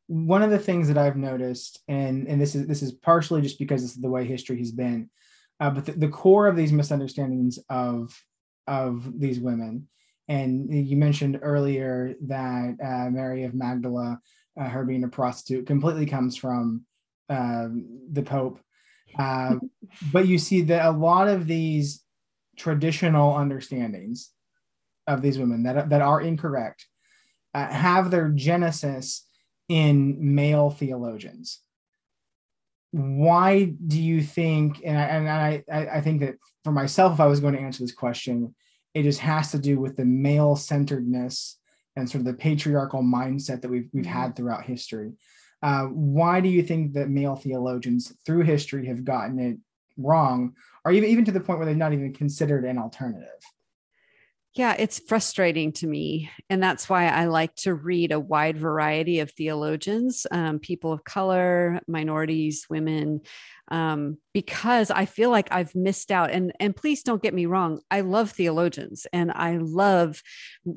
one 0.07 0.43
of 0.43 0.51
the 0.51 0.59
things 0.59 0.89
that 0.89 0.99
i've 0.99 1.17
noticed 1.17 1.81
and 1.89 2.27
and 2.27 2.41
this 2.41 2.55
is 2.55 2.67
this 2.67 2.83
is 2.83 2.93
partially 2.93 3.41
just 3.43 3.59
because 3.59 3.83
this 3.83 3.93
is 3.93 4.01
the 4.01 4.11
way 4.11 4.25
history 4.25 4.59
has 4.59 4.73
been 4.73 5.09
uh, 5.61 5.71
but 5.71 5.87
the, 5.87 5.93
the 5.93 6.09
core 6.09 6.49
of 6.49 6.57
these 6.57 6.73
misunderstandings 6.73 7.59
of 7.69 8.13
of 8.67 9.19
these 9.21 9.39
women 9.39 9.89
and 10.29 10.73
you 10.73 10.97
mentioned 10.97 11.41
earlier 11.43 12.15
that 12.23 12.77
uh, 12.83 13.11
Mary 13.11 13.45
of 13.45 13.55
Magdala, 13.55 14.21
uh, 14.61 14.69
her 14.69 14.85
being 14.85 15.05
a 15.05 15.09
prostitute, 15.09 15.67
completely 15.67 16.07
comes 16.07 16.37
from 16.37 16.83
um, 17.29 18.01
the 18.11 18.23
Pope. 18.23 18.61
Uh, 19.19 19.57
but 20.13 20.29
you 20.29 20.39
see 20.39 20.63
that 20.63 20.87
a 20.87 20.91
lot 20.91 21.29
of 21.29 21.47
these 21.47 22.03
traditional 22.57 23.35
understandings 23.35 24.31
of 25.07 25.23
these 25.23 25.39
women 25.39 25.65
that, 25.65 25.89
that 25.91 26.03
are 26.03 26.21
incorrect 26.21 26.87
uh, 27.55 27.67
have 27.67 28.11
their 28.11 28.29
genesis 28.29 29.27
in 29.69 30.35
male 30.35 30.71
theologians. 30.71 31.61
Why 32.93 33.65
do 33.65 34.01
you 34.01 34.23
think, 34.23 34.83
and 34.85 34.99
I, 34.99 35.03
and 35.03 35.29
I, 35.73 35.97
I 35.97 36.01
think 36.03 36.21
that 36.21 36.35
for 36.63 36.73
myself, 36.73 37.15
if 37.15 37.21
I 37.21 37.27
was 37.27 37.41
going 37.41 37.55
to 37.55 37.61
answer 37.61 37.83
this 37.83 37.95
question, 37.95 38.55
it 38.95 39.03
just 39.03 39.21
has 39.21 39.51
to 39.53 39.59
do 39.59 39.81
with 39.81 39.97
the 39.97 40.05
male 40.05 40.57
centeredness 40.57 41.59
and 41.97 42.09
sort 42.09 42.21
of 42.21 42.27
the 42.27 42.35
patriarchal 42.35 43.03
mindset 43.03 43.63
that 43.63 43.71
we've, 43.71 43.89
we've 43.93 44.07
had 44.07 44.29
mm-hmm. 44.29 44.35
throughout 44.35 44.65
history. 44.65 45.13
Uh, 45.63 45.85
why 45.85 46.41
do 46.41 46.49
you 46.49 46.63
think 46.63 46.95
that 46.95 47.09
male 47.09 47.37
theologians 47.37 48.13
through 48.27 48.43
history 48.43 48.87
have 48.87 49.05
gotten 49.05 49.39
it 49.39 49.59
wrong, 49.97 50.55
or 50.85 50.93
even, 50.93 51.09
even 51.09 51.25
to 51.25 51.33
the 51.33 51.41
point 51.41 51.59
where 51.59 51.67
they've 51.67 51.77
not 51.77 51.93
even 51.93 52.13
considered 52.13 52.65
an 52.65 52.79
alternative? 52.79 53.29
Yeah, 54.55 54.77
it's 54.79 54.99
frustrating 54.99 55.73
to 55.75 55.87
me. 55.87 56.31
And 56.51 56.63
that's 56.63 56.87
why 56.87 57.07
I 57.07 57.25
like 57.25 57.55
to 57.57 57.73
read 57.73 58.13
a 58.13 58.21
wide 58.21 58.59
variety 58.59 59.21
of 59.21 59.31
theologians, 59.31 60.27
um, 60.31 60.59
people 60.59 60.93
of 60.93 61.05
color, 61.05 61.81
minorities, 61.89 62.67
women, 62.69 63.23
um, 63.69 64.19
because 64.35 64.91
I 64.91 65.07
feel 65.07 65.31
like 65.31 65.49
I've 65.51 65.75
missed 65.75 66.13
out. 66.13 66.31
And 66.31 66.53
and 66.61 66.77
please 66.77 67.03
don't 67.03 67.23
get 67.23 67.33
me 67.33 67.47
wrong, 67.47 67.81
I 67.91 68.03
love 68.03 68.33
theologians 68.33 69.07
and 69.11 69.33
I 69.33 69.57
love, 69.57 70.23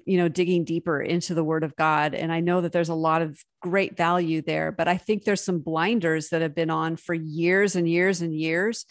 you 0.05 0.17
know, 0.17 0.29
digging 0.29 0.63
deeper 0.63 1.01
into 1.01 1.33
the 1.33 1.43
Word 1.43 1.65
of 1.65 1.75
God. 1.75 2.15
And 2.15 2.31
I 2.31 2.39
know 2.39 2.61
that 2.61 2.71
there's 2.71 2.87
a 2.87 2.95
lot 2.95 3.21
of 3.21 3.37
great 3.61 3.97
value 3.97 4.41
there, 4.41 4.71
but 4.71 4.87
I 4.87 4.95
think 4.95 5.25
there's 5.25 5.43
some 5.43 5.59
blinders 5.59 6.29
that 6.29 6.41
have 6.41 6.55
been 6.55 6.69
on 6.69 6.95
for 6.95 7.13
years 7.13 7.75
and 7.75 7.89
years 7.89 8.21
and 8.21 8.33
years. 8.33 8.85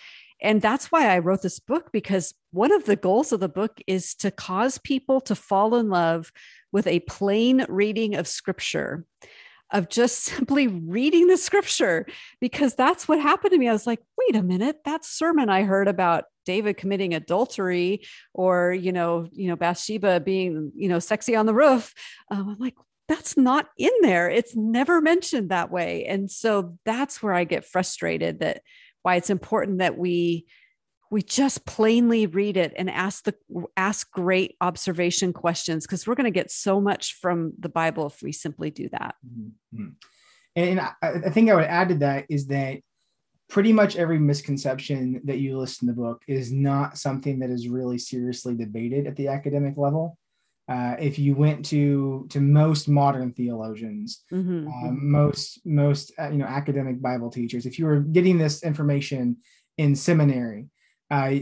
And 0.45 0.61
that's 0.61 0.93
why 0.93 1.09
I 1.09 1.21
wrote 1.21 1.41
this 1.41 1.59
book 1.59 1.91
because 1.91 2.35
one 2.53 2.71
of 2.71 2.85
the 2.85 2.97
goals 2.97 3.33
of 3.33 3.41
the 3.41 3.49
book 3.49 3.81
is 3.87 4.15
to 4.17 4.31
cause 4.31 4.77
people 4.77 5.23
to 5.23 5.35
fall 5.35 5.75
in 5.75 5.89
love 5.89 6.31
with 6.71 6.87
a 6.87 7.01
plain 7.01 7.65
reading 7.69 8.15
of 8.15 8.29
Scripture 8.29 9.07
of 9.71 9.89
just 9.89 10.19
simply 10.23 10.69
reading 10.69 11.27
the 11.27 11.39
scripture 11.39 12.07
because 12.41 12.75
that's 12.75 13.09
what 13.09 13.19
happened 13.19 13.53
to 13.53 13.59
me. 13.59 13.69
I 13.69 13.73
was 13.73 13.87
like, 13.87 14.01
wait 14.19 14.37
a 14.37 14.43
minute, 14.43 14.85
that 14.85 15.05
sermon 15.05 15.49
I 15.49 15.63
heard 15.63 15.89
about 15.89 16.25
David 16.45 16.77
committing 16.77 17.15
adultery 17.15 18.07
or, 18.35 18.73
you 18.73 18.93
know, 18.93 19.27
you 19.33 19.49
know, 19.49 19.57
Bathsheba 19.57 20.21
being, 20.21 20.71
you 20.77 20.89
know, 20.91 20.99
sexy 20.99 21.35
on 21.35 21.47
the 21.47 21.55
roof. 21.55 21.95
Um, 22.31 22.51
I'm 22.51 22.59
like, 22.59 22.75
that's 23.09 23.37
not 23.37 23.69
in 23.79 23.93
there. 24.03 24.31
It's 24.31 24.55
never 24.55 25.01
mentioned 25.01 25.51
that 25.51 25.71
way. 25.71 26.05
And 26.05 26.31
so 26.31 26.79
that's 26.85 27.23
where 27.23 27.35
I 27.35 27.45
get 27.45 27.65
frustrated 27.65 28.41
that 28.41 28.63
why 29.05 29.17
it's 29.17 29.31
important 29.31 29.79
that 29.79 29.97
we 29.97 30.47
we 31.11 31.23
just 31.23 31.65
plainly 31.65 32.27
read 32.27 32.57
it 32.57 32.73
and 32.77 32.91
ask 32.91 33.25
the 33.25 33.35
ask 33.77 34.11
great 34.11 34.57
observation 34.61 35.33
questions 35.33 35.87
because 35.87 36.07
we're 36.07 36.17
going 36.17 36.25
to 36.25 36.31
get 36.31 36.51
so 36.51 36.81
much 36.81 37.15
from 37.21 37.53
the 37.61 37.69
bible 37.69 38.07
if 38.07 38.21
we 38.23 38.33
simply 38.33 38.71
do 38.71 38.89
that. 38.89 39.15
Mm-hmm. 39.25 39.91
and 40.57 40.81
I, 40.81 40.93
I 41.03 41.31
think 41.31 41.51
i 41.51 41.55
would 41.55 41.65
add 41.65 41.91
to 41.91 41.95
that 41.97 42.25
is 42.29 42.49
that 42.49 42.81
pretty 43.49 43.73
much 43.73 43.97
every 43.97 44.19
misconception 44.19 45.21
that 45.25 45.39
you 45.39 45.59
list 45.59 45.83
in 45.83 45.89
the 45.89 45.95
book 45.95 46.23
is 46.27 46.51
not 46.51 46.99
something 46.99 47.39
that 47.41 47.51
is 47.51 47.69
really 47.69 47.99
seriously 47.99 48.55
debated 48.55 49.07
at 49.07 49.17
the 49.17 49.29
academic 49.29 49.77
level 49.77 50.19
uh, 50.69 50.97
if 50.99 51.19
you 51.19 51.35
went 51.35 51.65
to 51.65 52.27
to 52.31 52.41
most 52.41 52.89
modern 52.89 53.33
theologians 53.33 54.23
mm-hmm. 54.33 54.67
um, 54.69 55.11
most 55.11 55.61
most 55.65 56.13
uh, 56.19 56.29
you 56.31 56.39
know 56.39 56.47
academic 56.47 57.01
bible 57.01 57.31
teachers 57.31 57.67
if 57.67 57.79
you 57.79 57.87
were 57.87 58.01
getting 58.01 58.39
this 58.39 58.63
information 58.63 59.37
in 59.77 59.95
seminary 59.95 60.67
uh, 61.11 61.35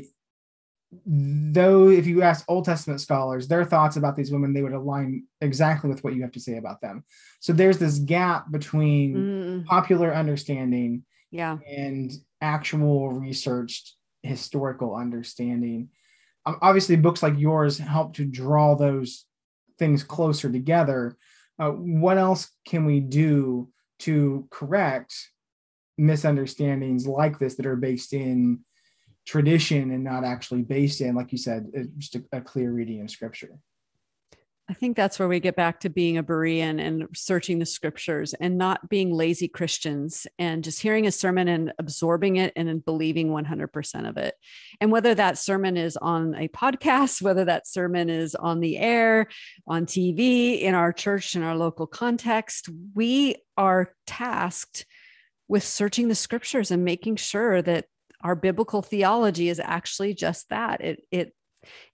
though, 1.06 1.88
if 1.88 2.06
you 2.06 2.22
ask 2.22 2.44
Old 2.48 2.64
Testament 2.64 3.00
scholars 3.00 3.48
their 3.48 3.64
thoughts 3.64 3.96
about 3.96 4.16
these 4.16 4.30
women, 4.30 4.52
they 4.52 4.62
would 4.62 4.72
align 4.72 5.24
exactly 5.40 5.88
with 5.88 6.04
what 6.04 6.14
you 6.14 6.22
have 6.22 6.32
to 6.32 6.40
say 6.40 6.56
about 6.56 6.80
them. 6.80 7.04
So 7.40 7.52
there's 7.52 7.78
this 7.78 7.98
gap 7.98 8.50
between 8.50 9.14
mm. 9.14 9.66
popular 9.66 10.14
understanding 10.14 11.04
yeah. 11.30 11.58
and 11.66 12.12
actual 12.40 13.10
researched 13.10 13.96
historical 14.22 14.94
understanding. 14.94 15.88
Obviously, 16.44 16.96
books 16.96 17.22
like 17.22 17.38
yours 17.38 17.78
help 17.78 18.14
to 18.14 18.24
draw 18.24 18.74
those 18.74 19.26
things 19.78 20.02
closer 20.02 20.50
together. 20.50 21.16
Uh, 21.58 21.70
what 21.70 22.18
else 22.18 22.50
can 22.66 22.84
we 22.84 23.00
do 23.00 23.68
to 24.00 24.46
correct 24.50 25.14
misunderstandings 25.98 27.06
like 27.06 27.38
this 27.38 27.54
that 27.56 27.66
are 27.66 27.76
based 27.76 28.12
in 28.12 28.60
tradition 29.26 29.92
and 29.92 30.02
not 30.02 30.24
actually 30.24 30.62
based 30.62 31.00
in, 31.00 31.14
like 31.14 31.30
you 31.30 31.38
said, 31.38 31.70
just 31.98 32.16
a, 32.16 32.24
a 32.32 32.40
clear 32.40 32.72
reading 32.72 33.00
of 33.02 33.10
scripture. 33.10 33.58
I 34.70 34.74
think 34.74 34.96
that's 34.96 35.18
where 35.18 35.28
we 35.28 35.40
get 35.40 35.56
back 35.56 35.80
to 35.80 35.90
being 35.90 36.16
a 36.16 36.22
Berean 36.22 36.80
and 36.80 37.08
searching 37.14 37.58
the 37.58 37.66
scriptures 37.66 38.32
and 38.32 38.56
not 38.56 38.88
being 38.88 39.12
lazy 39.12 39.48
Christians 39.48 40.26
and 40.38 40.62
just 40.62 40.80
hearing 40.80 41.06
a 41.06 41.12
sermon 41.12 41.48
and 41.48 41.72
absorbing 41.80 42.36
it 42.36 42.52
and 42.54 42.84
believing 42.84 43.28
100% 43.28 44.08
of 44.08 44.16
it. 44.16 44.34
And 44.80 44.92
whether 44.92 45.14
that 45.16 45.36
sermon 45.36 45.76
is 45.76 45.96
on 45.96 46.36
a 46.36 46.46
podcast, 46.48 47.20
whether 47.22 47.44
that 47.44 47.66
sermon 47.66 48.08
is 48.08 48.36
on 48.36 48.60
the 48.60 48.78
air, 48.78 49.26
on 49.66 49.84
TV, 49.84 50.60
in 50.60 50.74
our 50.74 50.92
church, 50.92 51.34
in 51.34 51.42
our 51.42 51.56
local 51.56 51.88
context, 51.88 52.68
we 52.94 53.36
are 53.56 53.92
tasked 54.06 54.86
with 55.48 55.64
searching 55.64 56.06
the 56.06 56.14
scriptures 56.14 56.70
and 56.70 56.84
making 56.84 57.16
sure 57.16 57.60
that 57.62 57.86
our 58.22 58.36
biblical 58.36 58.80
theology 58.80 59.48
is 59.48 59.60
actually 59.60 60.14
just 60.14 60.48
that. 60.50 60.80
It, 60.80 61.02
it 61.10 61.34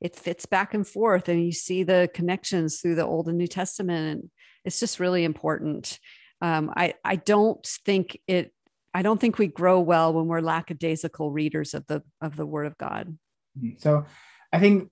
it 0.01 0.17
fits 0.17 0.47
back 0.47 0.75
and 0.75 0.87
forth 0.87 1.29
and 1.29 1.45
you 1.45 1.53
see 1.53 1.83
the 1.83 2.09
connections 2.15 2.81
through 2.81 2.95
the 2.95 3.05
old 3.05 3.29
and 3.29 3.39
new 3.39 3.47
testament 3.47 4.21
and 4.21 4.31
it's 4.65 4.81
just 4.81 5.01
really 5.01 5.25
important 5.25 5.99
um, 6.41 6.73
i 6.77 6.95
i 7.05 7.17
don't 7.17 7.67
think 7.85 8.19
it 8.27 8.53
i 8.95 9.03
don't 9.03 9.21
think 9.21 9.39
we 9.39 9.47
grow 9.47 9.81
well 9.81 10.13
when 10.13 10.27
we're 10.27 10.41
lackadaisical 10.41 11.31
readers 11.31 11.75
of 11.75 11.87
the 11.87 12.03
of 12.21 12.37
the 12.37 12.47
word 12.47 12.67
of 12.67 12.77
god 12.79 13.17
mm-hmm. 13.59 13.77
so 13.79 14.05
i 14.53 14.59
think 14.59 14.91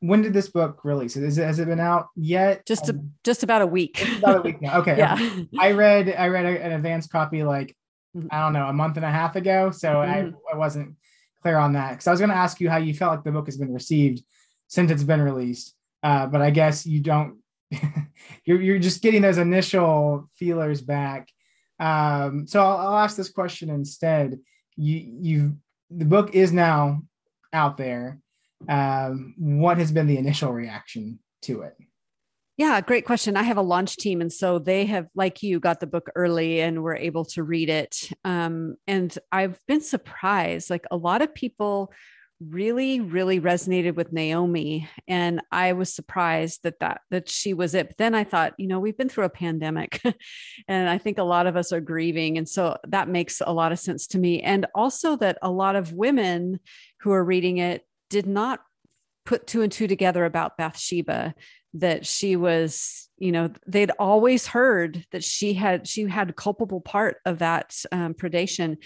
when 0.00 0.22
did 0.22 0.32
this 0.32 0.48
book 0.48 0.84
release 0.84 1.16
it, 1.16 1.22
has 1.22 1.58
it 1.58 1.68
been 1.68 1.80
out 1.80 2.08
yet 2.16 2.66
just 2.66 2.88
a, 2.88 2.92
um, 2.92 3.12
just 3.24 3.42
about 3.42 3.62
a 3.62 3.66
week 3.66 4.06
about 4.18 4.38
a 4.38 4.42
week 4.42 4.60
now 4.60 4.78
okay 4.78 4.96
yeah 4.98 5.14
okay. 5.14 5.48
i 5.58 5.72
read 5.72 6.14
i 6.16 6.28
read 6.28 6.44
an 6.44 6.72
advanced 6.72 7.10
copy 7.10 7.42
like 7.44 7.76
mm-hmm. 8.16 8.26
i 8.30 8.40
don't 8.40 8.52
know 8.52 8.66
a 8.66 8.72
month 8.72 8.96
and 8.96 9.06
a 9.06 9.10
half 9.10 9.36
ago 9.36 9.70
so 9.70 9.88
mm-hmm. 9.88 10.34
I, 10.36 10.54
I 10.54 10.56
wasn't 10.56 10.96
clear 11.42 11.58
on 11.58 11.74
that 11.74 11.90
because 11.90 12.06
I 12.06 12.10
was 12.10 12.20
going 12.20 12.30
to 12.30 12.36
ask 12.36 12.60
you 12.60 12.70
how 12.70 12.78
you 12.78 12.94
felt 12.94 13.16
like 13.16 13.24
the 13.24 13.32
book 13.32 13.46
has 13.46 13.56
been 13.56 13.72
received 13.72 14.22
since 14.68 14.90
it's 14.90 15.02
been 15.02 15.20
released, 15.20 15.74
uh, 16.02 16.26
but 16.26 16.40
I 16.40 16.50
guess 16.50 16.86
you 16.86 17.00
don't. 17.00 17.38
you're 18.44 18.60
you're 18.60 18.78
just 18.78 19.02
getting 19.02 19.22
those 19.22 19.38
initial 19.38 20.30
feelers 20.36 20.80
back. 20.80 21.28
Um, 21.80 22.46
so 22.46 22.60
I'll, 22.62 22.76
I'll 22.76 22.98
ask 22.98 23.16
this 23.16 23.30
question 23.30 23.70
instead. 23.70 24.38
You 24.76 24.96
you 25.20 25.56
the 25.90 26.04
book 26.04 26.34
is 26.34 26.52
now 26.52 27.02
out 27.52 27.76
there. 27.76 28.18
Um, 28.68 29.34
what 29.38 29.78
has 29.78 29.90
been 29.90 30.06
the 30.06 30.18
initial 30.18 30.52
reaction 30.52 31.18
to 31.42 31.62
it? 31.62 31.74
Yeah, 32.62 32.80
great 32.80 33.04
question. 33.04 33.36
I 33.36 33.42
have 33.42 33.56
a 33.56 33.60
launch 33.62 33.96
team. 33.96 34.20
And 34.20 34.32
so 34.32 34.60
they 34.60 34.86
have, 34.86 35.08
like 35.16 35.42
you, 35.42 35.58
got 35.58 35.80
the 35.80 35.86
book 35.88 36.10
early 36.14 36.60
and 36.60 36.80
were 36.80 36.94
able 36.94 37.24
to 37.24 37.42
read 37.42 37.68
it. 37.68 38.08
Um, 38.24 38.76
and 38.86 39.12
I've 39.32 39.58
been 39.66 39.80
surprised. 39.80 40.70
Like 40.70 40.86
a 40.88 40.96
lot 40.96 41.22
of 41.22 41.34
people 41.34 41.92
really 42.40 43.00
really 43.00 43.40
resonated 43.40 43.94
with 43.96 44.12
Naomi 44.12 44.88
and 45.06 45.40
I 45.52 45.74
was 45.74 45.94
surprised 45.94 46.64
that 46.64 46.80
that 46.80 47.00
that 47.12 47.28
she 47.28 47.54
was 47.54 47.72
it 47.72 47.86
but 47.86 47.98
then 47.98 48.16
I 48.16 48.24
thought 48.24 48.54
you 48.58 48.66
know 48.66 48.80
we've 48.80 48.96
been 48.96 49.08
through 49.08 49.26
a 49.26 49.30
pandemic 49.30 50.02
and 50.66 50.88
I 50.88 50.98
think 50.98 51.18
a 51.18 51.22
lot 51.22 51.46
of 51.46 51.54
us 51.54 51.72
are 51.72 51.80
grieving 51.80 52.38
and 52.38 52.48
so 52.48 52.78
that 52.88 53.08
makes 53.08 53.40
a 53.46 53.52
lot 53.52 53.70
of 53.70 53.78
sense 53.78 54.08
to 54.08 54.18
me 54.18 54.42
and 54.42 54.66
also 54.74 55.14
that 55.18 55.38
a 55.40 55.52
lot 55.52 55.76
of 55.76 55.92
women 55.92 56.58
who 57.02 57.12
are 57.12 57.24
reading 57.24 57.58
it 57.58 57.86
did 58.10 58.26
not 58.26 58.58
put 59.24 59.46
two 59.46 59.62
and 59.62 59.70
two 59.70 59.86
together 59.86 60.24
about 60.24 60.56
Bathsheba 60.56 61.36
that 61.74 62.06
she 62.06 62.36
was 62.36 63.08
you 63.22 63.30
know 63.30 63.50
they'd 63.68 63.92
always 64.00 64.48
heard 64.48 65.06
that 65.12 65.22
she 65.22 65.54
had 65.54 65.86
she 65.86 66.08
had 66.08 66.30
a 66.30 66.32
culpable 66.32 66.80
part 66.80 67.18
of 67.24 67.38
that 67.38 67.80
um, 67.92 68.14
predation. 68.14 68.78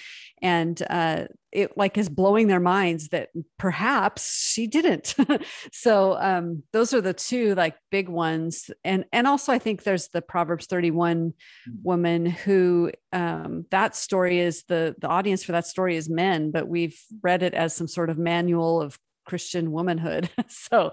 And 0.42 0.81
uh, 0.90 1.25
it 1.53 1.79
like 1.79 1.96
is 1.96 2.11
blowing 2.11 2.46
their 2.46 2.61
minds 2.61 3.09
that 3.09 3.31
perhaps 3.59 4.46
she 4.46 4.66
didn't. 4.66 5.14
So 5.72 6.18
um, 6.18 6.64
those 6.72 6.92
are 6.92 7.01
the 7.01 7.14
two 7.14 7.55
like 7.55 7.77
big 7.90 8.11
ones. 8.11 8.70
And 8.85 9.07
and 9.11 9.27
also 9.27 9.53
i 9.53 9.59
think 9.59 9.83
there's 9.83 10.09
the 10.09 10.20
proverbs 10.20 10.66
31 10.66 11.31
mm-hmm. 11.31 11.72
woman 11.83 12.27
who 12.27 12.92
um, 13.12 13.64
that 13.70 13.96
story 13.96 14.38
is 14.38 14.64
the 14.64 14.94
the 15.01 15.09
audience 15.09 15.44
for 15.44 15.53
that 15.53 15.66
story 15.66 15.96
is 15.96 16.11
men 16.11 16.51
but 16.51 16.68
we've 16.68 17.01
read 17.22 17.42
it 17.42 17.55
as 17.55 17.75
some 17.75 17.88
sort 17.88 18.11
of 18.11 18.18
manual 18.18 18.83
of 18.83 18.99
Christian 19.26 19.72
womanhood. 19.72 20.30
so 20.48 20.90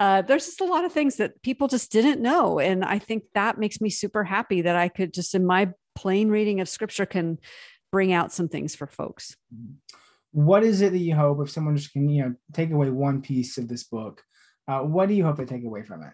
uh, 0.00 0.22
there's 0.22 0.46
just 0.46 0.60
a 0.60 0.64
lot 0.64 0.84
of 0.84 0.92
things 0.92 1.16
that 1.16 1.42
people 1.42 1.68
just 1.68 1.92
didn't 1.92 2.20
know. 2.20 2.58
And 2.58 2.84
I 2.84 2.98
think 2.98 3.24
that 3.34 3.58
makes 3.58 3.80
me 3.80 3.90
super 3.90 4.24
happy 4.24 4.62
that 4.62 4.76
I 4.76 4.88
could 4.88 5.14
just, 5.14 5.34
in 5.34 5.46
my 5.46 5.70
plain 5.94 6.28
reading 6.28 6.60
of 6.60 6.68
scripture, 6.68 7.06
can 7.06 7.38
bring 7.92 8.12
out 8.12 8.32
some 8.32 8.48
things 8.48 8.74
for 8.74 8.86
folks. 8.86 9.36
What 10.32 10.64
is 10.64 10.80
it 10.80 10.90
that 10.92 10.98
you 10.98 11.14
hope 11.14 11.40
if 11.42 11.50
someone 11.50 11.76
just 11.76 11.92
can, 11.92 12.08
you 12.08 12.24
know, 12.24 12.34
take 12.52 12.70
away 12.70 12.90
one 12.90 13.22
piece 13.22 13.56
of 13.56 13.68
this 13.68 13.84
book? 13.84 14.22
Uh, 14.66 14.80
what 14.80 15.08
do 15.08 15.14
you 15.14 15.24
hope 15.24 15.36
they 15.36 15.44
take 15.44 15.64
away 15.64 15.82
from 15.82 16.02
it? 16.02 16.10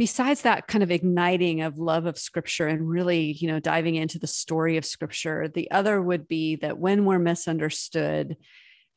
besides 0.00 0.40
that 0.40 0.66
kind 0.66 0.82
of 0.82 0.90
igniting 0.90 1.60
of 1.60 1.76
love 1.76 2.06
of 2.06 2.18
scripture 2.18 2.66
and 2.66 2.88
really 2.88 3.32
you 3.32 3.46
know 3.46 3.60
diving 3.60 3.96
into 3.96 4.18
the 4.18 4.26
story 4.26 4.78
of 4.78 4.84
scripture 4.86 5.46
the 5.46 5.70
other 5.70 6.00
would 6.00 6.26
be 6.26 6.56
that 6.56 6.78
when 6.78 7.04
we're 7.04 7.18
misunderstood 7.18 8.34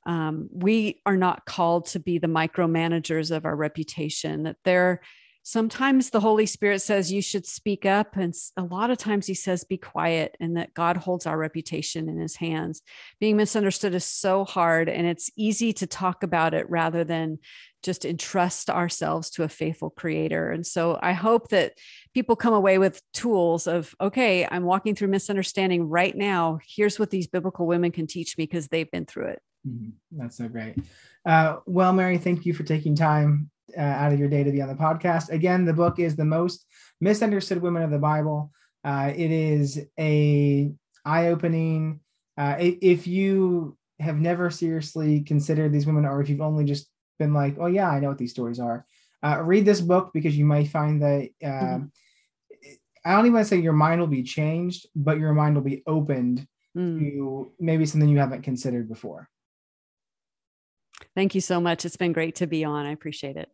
um, 0.05 0.49
we 0.51 1.01
are 1.05 1.17
not 1.17 1.45
called 1.45 1.87
to 1.87 1.99
be 1.99 2.17
the 2.17 2.27
micromanagers 2.27 3.31
of 3.31 3.45
our 3.45 3.55
reputation. 3.55 4.43
That 4.43 4.57
there 4.63 5.01
sometimes 5.43 6.09
the 6.09 6.21
holy 6.21 6.45
spirit 6.45 6.81
says 6.81 7.11
you 7.11 7.21
should 7.21 7.45
speak 7.45 7.85
up 7.85 8.15
and 8.15 8.33
a 8.55 8.63
lot 8.63 8.89
of 8.89 8.97
times 8.97 9.27
he 9.27 9.33
says 9.33 9.65
be 9.65 9.77
quiet 9.77 10.37
and 10.39 10.55
that 10.55 10.73
god 10.73 10.95
holds 10.95 11.25
our 11.25 11.37
reputation 11.37 12.07
in 12.07 12.17
his 12.17 12.37
hands. 12.37 12.81
Being 13.19 13.35
misunderstood 13.35 13.93
is 13.93 14.05
so 14.05 14.45
hard 14.45 14.87
and 14.87 15.05
it's 15.05 15.29
easy 15.35 15.73
to 15.73 15.85
talk 15.85 16.23
about 16.23 16.53
it 16.53 16.69
rather 16.69 17.03
than 17.03 17.39
just 17.83 18.05
entrust 18.05 18.69
ourselves 18.69 19.29
to 19.31 19.43
a 19.43 19.49
faithful 19.49 19.89
creator. 19.89 20.49
And 20.49 20.65
so 20.65 20.97
i 21.01 21.11
hope 21.11 21.49
that 21.49 21.73
people 22.13 22.37
come 22.37 22.53
away 22.53 22.77
with 22.77 23.01
tools 23.11 23.67
of 23.67 23.93
okay 23.99 24.47
i'm 24.49 24.63
walking 24.63 24.95
through 24.95 25.09
misunderstanding 25.09 25.89
right 25.89 26.15
now. 26.15 26.59
Here's 26.65 26.97
what 26.97 27.09
these 27.09 27.27
biblical 27.27 27.67
women 27.67 27.91
can 27.91 28.07
teach 28.07 28.37
me 28.37 28.45
because 28.45 28.69
they've 28.69 28.89
been 28.89 29.05
through 29.05 29.27
it 29.27 29.41
Mm-hmm. 29.67 29.89
That's 30.11 30.37
so 30.37 30.47
great. 30.47 30.75
Uh, 31.25 31.57
well, 31.65 31.93
Mary, 31.93 32.17
thank 32.17 32.45
you 32.45 32.53
for 32.53 32.63
taking 32.63 32.95
time 32.95 33.49
uh, 33.77 33.81
out 33.81 34.13
of 34.13 34.19
your 34.19 34.29
day 34.29 34.43
to 34.43 34.51
be 34.51 34.61
on 34.61 34.67
the 34.67 34.75
podcast. 34.75 35.29
Again, 35.29 35.65
the 35.65 35.73
book 35.73 35.99
is 35.99 36.15
the 36.15 36.25
most 36.25 36.65
misunderstood 36.99 37.61
women 37.61 37.81
of 37.81 37.91
the 37.91 37.99
Bible. 37.99 38.51
Uh, 38.83 39.13
it 39.15 39.31
is 39.31 39.79
a 39.99 40.71
eye-opening. 41.05 42.01
Uh, 42.37 42.55
if 42.59 43.07
you 43.07 43.77
have 43.99 44.17
never 44.17 44.49
seriously 44.49 45.21
considered 45.21 45.71
these 45.71 45.85
women, 45.85 46.05
or 46.05 46.21
if 46.21 46.29
you've 46.29 46.41
only 46.41 46.65
just 46.65 46.89
been 47.19 47.33
like, 47.33 47.55
"Oh 47.59 47.67
yeah, 47.67 47.89
I 47.89 47.99
know 47.99 48.09
what 48.09 48.17
these 48.17 48.31
stories 48.31 48.59
are," 48.59 48.85
uh, 49.23 49.41
read 49.41 49.65
this 49.65 49.79
book 49.79 50.11
because 50.13 50.37
you 50.37 50.45
might 50.45 50.67
find 50.67 51.01
that. 51.01 51.29
Mm-hmm. 51.41 51.85
I 53.05 53.11
don't 53.11 53.25
even 53.25 53.33
want 53.33 53.45
to 53.45 53.49
say 53.49 53.57
your 53.57 53.73
mind 53.73 53.99
will 53.99 54.07
be 54.07 54.23
changed, 54.23 54.87
but 54.95 55.19
your 55.19 55.33
mind 55.33 55.55
will 55.55 55.63
be 55.63 55.83
opened 55.85 56.47
mm. 56.75 56.99
to 56.99 57.51
maybe 57.59 57.85
something 57.85 58.07
you 58.07 58.19
haven't 58.19 58.43
considered 58.43 58.87
before. 58.87 59.29
Thank 61.15 61.35
you 61.35 61.41
so 61.41 61.61
much. 61.61 61.85
It's 61.85 61.97
been 61.97 62.13
great 62.13 62.35
to 62.35 62.47
be 62.47 62.63
on. 62.63 62.85
I 62.85 62.91
appreciate 62.91 63.37
it. 63.37 63.49